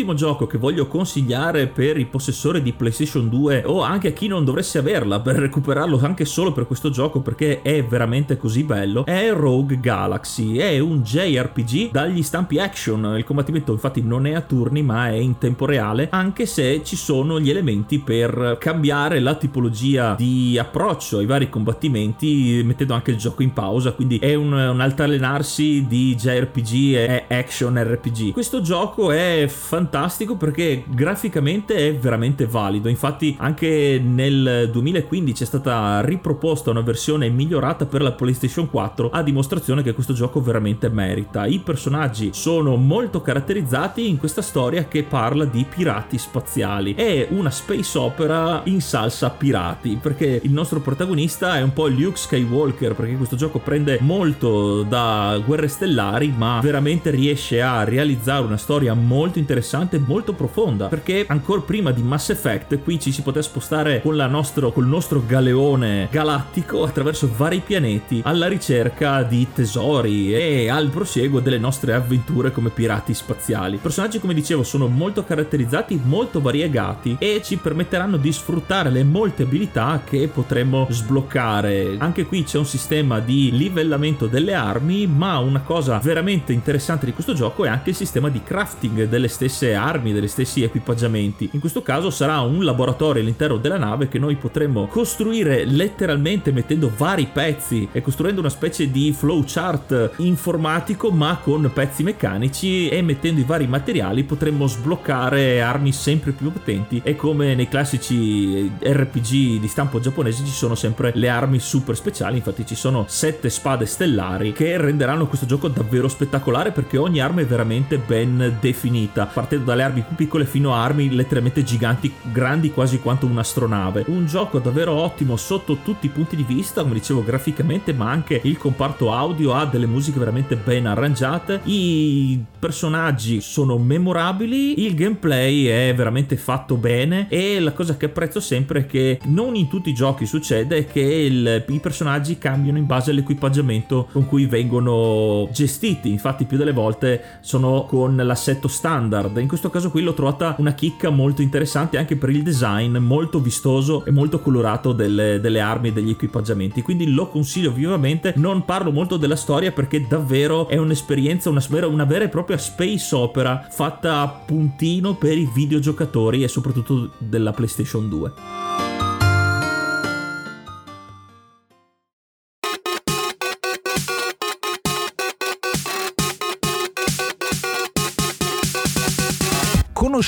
L'ultimo 0.03 0.29
gioco 0.29 0.47
che 0.47 0.57
voglio 0.57 0.87
consigliare 0.87 1.67
per 1.67 1.97
i 1.97 2.05
possessori 2.05 2.61
di 2.61 2.73
PlayStation 2.73 3.29
2 3.29 3.63
o 3.65 3.83
anche 3.83 4.09
a 4.09 4.11
chi 4.11 4.27
non 4.27 4.43
dovesse 4.43 4.77
averla 4.77 5.21
per 5.21 5.37
recuperarlo 5.37 5.97
anche 6.03 6.25
solo 6.25 6.51
per 6.51 6.67
questo 6.67 6.89
gioco 6.89 7.21
perché 7.21 7.61
è 7.61 7.85
veramente 7.85 8.35
così 8.35 8.65
bello 8.65 9.05
è 9.05 9.31
Rogue 9.31 9.79
Galaxy. 9.79 10.57
È 10.57 10.77
un 10.79 11.03
JRPG 11.03 11.91
dagli 11.91 12.21
stampi 12.21 12.59
action. 12.59 13.15
Il 13.17 13.23
combattimento 13.23 13.71
infatti 13.71 14.01
non 14.01 14.25
è 14.25 14.33
a 14.33 14.41
turni 14.41 14.81
ma 14.81 15.07
è 15.07 15.13
in 15.13 15.37
tempo 15.37 15.65
reale 15.65 16.09
anche 16.11 16.45
se 16.47 16.81
ci 16.83 16.97
sono 16.97 17.39
gli 17.39 17.49
elementi 17.49 17.99
per 17.99 18.57
cambiare 18.59 19.21
la 19.21 19.35
tipologia 19.35 20.15
di 20.15 20.57
approccio 20.59 21.19
ai 21.19 21.25
vari 21.25 21.47
combattimenti 21.47 22.61
mettendo 22.65 22.93
anche 22.93 23.11
il 23.11 23.17
gioco 23.17 23.41
in 23.41 23.53
pausa 23.53 23.93
quindi 23.93 24.17
è 24.17 24.33
un, 24.33 24.51
un 24.51 24.81
altalenarsi 24.81 25.87
di 25.87 26.13
JRPG 26.13 26.73
e 26.93 27.25
action 27.29 27.81
RPG. 27.81 28.33
Questo 28.33 28.59
gioco 28.59 29.09
è 29.09 29.45
fantastico 29.47 29.91
fantastico 29.93 30.36
perché 30.36 30.84
graficamente 30.88 31.75
è 31.75 31.95
veramente 31.95 32.47
valido. 32.47 32.89
Infatti, 32.89 33.36
anche 33.39 34.01
nel 34.03 34.69
2015 34.71 35.43
è 35.43 35.45
stata 35.45 36.01
riproposta 36.01 36.71
una 36.71 36.82
versione 36.82 37.29
migliorata 37.29 37.86
per 37.86 38.01
la 38.01 38.12
PlayStation 38.12 38.71
4 38.71 39.12
a 39.12 39.21
dimostrazione 39.21 39.84
che 39.84 39.93
questo 39.93 40.13
gioco 40.13 40.41
veramente 40.41 40.89
merita. 40.89 41.45
I 41.45 41.60
personaggi 41.60 42.32
sono 42.34 42.75
molto 42.75 43.21
caratterizzati 43.21 44.10
in 44.10 44.17
questa 44.17 44.41
storia 44.41 44.86
che 44.86 45.03
parla 45.03 45.45
di 45.45 45.63
pirati 45.63 46.17
spaziali. 46.17 46.95
È 46.95 47.27
una 47.29 47.51
space 47.51 47.95
opera 47.99 48.62
in 48.63 48.82
salsa 48.82 49.29
pirati 49.29 49.99
perché 50.01 50.39
il 50.41 50.51
nostro 50.51 50.79
protagonista 50.79 51.58
è 51.58 51.62
un 51.62 51.71
po' 51.71 51.86
Luke 51.86 52.17
Skywalker 52.17 52.95
perché 52.95 53.15
questo 53.15 53.36
gioco 53.36 53.60
prende 53.60 53.99
molto 54.01 54.82
da 54.82 55.39
guerre 55.45 55.67
stellari 55.67 56.34
ma 56.36 56.62
veramente 56.63 57.12
riesce 57.12 57.62
a 57.62 57.84
realizzare 57.84 58.43
una 58.43 58.58
storia 58.58 58.95
molto 58.95 59.38
interessante 59.38 59.72
interessante 59.73 59.95
e 59.95 59.99
molto 59.99 60.33
profonda 60.33 60.88
perché 60.88 61.25
ancora 61.27 61.62
prima 61.62 61.91
di 61.91 62.03
Mass 62.03 62.29
Effect 62.29 62.79
qui 62.81 62.99
ci 62.99 63.12
si 63.12 63.21
poteva 63.21 63.43
spostare 63.43 64.01
con 64.01 64.15
la 64.15 64.27
nostro, 64.27 64.71
col 64.71 64.86
nostro 64.86 65.23
galeone 65.25 66.07
galattico 66.12 66.83
attraverso 66.83 67.29
vari 67.36 67.59
pianeti 67.59 68.21
alla 68.23 68.47
ricerca 68.47 69.23
di 69.23 69.47
tesori 69.53 70.33
e 70.33 70.69
al 70.69 70.89
prosieguo 70.89 71.39
delle 71.39 71.57
nostre 71.57 71.93
avventure 71.93 72.51
come 72.51 72.69
pirati 72.69 73.13
spaziali. 73.13 73.75
I 73.75 73.79
personaggi 73.79 74.19
come 74.19 74.33
dicevo 74.33 74.63
sono 74.63 74.88
molto 74.88 75.23
caratterizzati, 75.23 75.99
molto 76.03 76.39
variegati 76.41 77.15
e 77.19 77.41
ci 77.43 77.57
permetteranno 77.57 78.17
di 78.17 78.31
sfruttare 78.31 78.89
le 78.89 79.03
molte 79.03 79.43
abilità 79.43 80.01
che 80.05 80.27
potremmo 80.27 80.88
sbloccare. 80.89 81.95
Anche 81.97 82.25
qui 82.25 82.43
c'è 82.43 82.57
un 82.57 82.65
sistema 82.65 83.19
di 83.19 83.51
livellamento 83.51 84.27
delle 84.27 84.53
armi 84.53 85.07
ma 85.07 85.39
una 85.39 85.62
cosa 85.62 85.97
veramente 85.97 86.53
interessante 86.53 87.05
di 87.05 87.13
questo 87.13 87.33
gioco 87.33 87.65
è 87.65 87.69
anche 87.69 87.91
il 87.91 87.95
sistema 87.95 88.29
di 88.29 88.41
crafting 88.43 89.05
delle 89.05 89.27
stesse 89.27 89.62
stesse 89.63 89.73
armi, 89.73 90.12
degli 90.12 90.28
stessi 90.28 90.63
equipaggiamenti. 90.63 91.49
In 91.54 91.60
questo 91.60 91.82
caso 91.82 92.10
sarà 92.10 92.41
un 92.41 92.63
laboratorio 92.63 93.21
all'interno 93.21 93.58
della 93.58 93.78
nave 93.78 94.10
che 94.10 94.19
noi 94.19 94.36
potremmo 94.36 94.88
costruire 94.88 95.63
letteralmente 95.63 96.52
mettendo 96.52 96.91
vari 96.95 97.28
pezzi 97.32 97.88
e 97.91 98.02
costruendo 98.02 98.41
una 98.41 98.49
specie 98.49 98.91
di 98.91 99.13
flowchart 99.13 100.13
informatico 100.17 101.12
ma 101.12 101.39
con 101.41 101.69
pezzi 101.73 102.04
meccanici 102.04 102.89
e 102.89 103.02
mettendo 103.02 103.39
i 103.39 103.45
vari 103.45 103.67
materiali 103.67 104.23
potremmo 104.23 104.67
sbloccare 104.67 105.62
armi 105.62 105.91
sempre 105.91 106.32
più 106.32 106.52
potenti 106.52 107.02
e 107.04 107.15
come 107.15 107.56
nei 107.56 107.69
classici 107.69 108.69
RPG 108.82 109.60
di 109.60 109.67
stampo 109.67 109.99
giapponese 109.99 110.43
ci 110.43 110.52
sono 110.52 110.76
sempre 110.76 111.12
le 111.15 111.30
armi 111.30 111.60
super 111.60 111.95
speciali, 111.95 112.38
infatti 112.38 112.65
ci 112.65 112.76
sono 112.76 113.06
sette 113.08 113.49
spade 113.49 113.86
stellari 113.86 114.52
che 114.52 114.78
renderanno 114.78 115.28
questo 115.28 115.45
gioco 115.45 115.67
davvero 115.67 116.08
spettacolare 116.08 116.71
perché 116.71 116.97
ogni 116.97 117.21
arma 117.21 117.41
è 117.41 117.45
veramente 117.45 117.97
ben 117.97 118.58
definita, 118.60 119.26
partendo 119.26 119.52
dalle 119.59 119.83
armi 119.83 120.01
più 120.01 120.15
piccole 120.15 120.45
fino 120.45 120.73
a 120.73 120.83
armi 120.83 121.13
letteralmente 121.13 121.63
giganti, 121.63 122.13
grandi 122.31 122.71
quasi 122.71 122.99
quanto 122.99 123.25
un'astronave. 123.25 124.05
Un 124.07 124.25
gioco 124.25 124.59
davvero 124.59 124.93
ottimo 124.93 125.35
sotto 125.35 125.77
tutti 125.83 126.05
i 126.05 126.09
punti 126.09 126.35
di 126.35 126.43
vista, 126.43 126.81
come 126.81 126.95
dicevo 126.95 127.23
graficamente, 127.23 127.93
ma 127.93 128.09
anche 128.09 128.39
il 128.43 128.57
comparto 128.57 129.11
audio 129.11 129.53
ha 129.53 129.65
delle 129.65 129.85
musiche 129.85 130.19
veramente 130.19 130.55
ben 130.55 130.85
arrangiate, 130.87 131.61
i 131.65 132.41
personaggi 132.59 133.41
sono 133.41 133.77
memorabili, 133.77 134.85
il 134.85 134.95
gameplay 134.95 135.65
è 135.65 135.93
veramente 135.95 136.37
fatto 136.37 136.75
bene 136.75 137.27
e 137.29 137.59
la 137.59 137.73
cosa 137.73 137.97
che 137.97 138.05
apprezzo 138.05 138.39
sempre 138.39 138.81
è 138.81 138.85
che 138.85 139.19
non 139.25 139.55
in 139.55 139.67
tutti 139.67 139.89
i 139.89 139.93
giochi 139.93 140.25
succede 140.25 140.85
che 140.85 141.01
il, 141.01 141.65
i 141.67 141.79
personaggi 141.79 142.37
cambiano 142.37 142.77
in 142.77 142.85
base 142.85 143.11
all'equipaggiamento 143.11 144.07
con 144.11 144.25
cui 144.25 144.45
vengono 144.45 145.49
gestiti, 145.51 146.09
infatti 146.09 146.45
più 146.45 146.57
delle 146.57 146.71
volte 146.71 147.39
sono 147.41 147.85
con 147.85 148.15
l'assetto 148.15 148.67
standard, 148.67 149.37
in 149.43 149.49
questo 149.49 149.69
caso 149.69 149.91
qui 149.91 150.01
l'ho 150.01 150.13
trovata 150.13 150.56
una 150.60 150.73
chicca 150.73 151.10
molto 151.10 151.41
interessante 151.41 151.97
anche 151.97 152.15
per 152.15 152.29
il 152.29 152.41
design 152.43 152.97
molto 152.97 153.39
vistoso 153.39 154.06
e 154.06 154.12
molto 154.12 154.39
colorato 154.39 154.93
delle, 154.93 155.39
delle 155.39 155.60
armi 155.60 155.89
e 155.89 155.93
degli 155.93 156.10
equipaggiamenti, 156.10 156.82
quindi 156.82 157.12
lo 157.12 157.27
consiglio 157.27 157.71
vivamente, 157.71 158.34
non 158.38 158.63
parlo 158.65 158.91
molto 158.91 159.17
della 159.17 159.36
storia 159.36 159.71
perché 159.71 160.08
davvero 160.08 160.67
è 160.67 160.77
un'esperienza, 160.77 161.49
una, 161.49 161.62
una 161.86 162.06
vera 162.06 162.25
e 162.25 162.29
propria 162.29 162.58
space 162.58 163.13
opera 163.13 163.67
fatta 163.69 164.21
a 164.21 164.27
puntino 164.29 165.15
per 165.15 165.38
i 165.38 165.49
videogiocatori 165.53 166.43
e 166.43 166.47
soprattutto 166.47 167.12
della 167.17 167.51
PlayStation 167.51 168.08
2. 168.08 168.83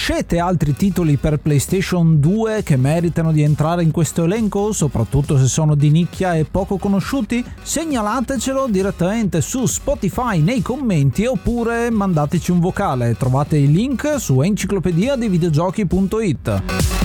Conoscete 0.08 0.38
altri 0.38 0.76
titoli 0.76 1.18
per 1.18 1.40
PlayStation 1.40 2.20
2 2.20 2.62
che 2.62 2.78
meritano 2.78 3.32
di 3.32 3.42
entrare 3.42 3.82
in 3.82 3.90
questo 3.90 4.26
elenco, 4.26 4.72
soprattutto 4.72 5.36
se 5.36 5.48
sono 5.48 5.74
di 5.74 5.90
nicchia 5.90 6.36
e 6.36 6.46
poco 6.46 6.78
conosciuti? 6.78 7.44
Segnalatecelo 7.64 8.68
direttamente 8.70 9.42
su 9.42 9.66
Spotify 9.66 10.42
nei 10.42 10.62
commenti 10.62 11.26
oppure 11.26 11.90
mandateci 11.90 12.52
un 12.52 12.60
vocale. 12.60 13.18
Trovate 13.18 13.58
il 13.58 13.72
link 13.72 14.20
su 14.20 14.42
enciclopedia 14.42 15.16
dei 15.16 15.28
videogiochi.it. 15.28 17.05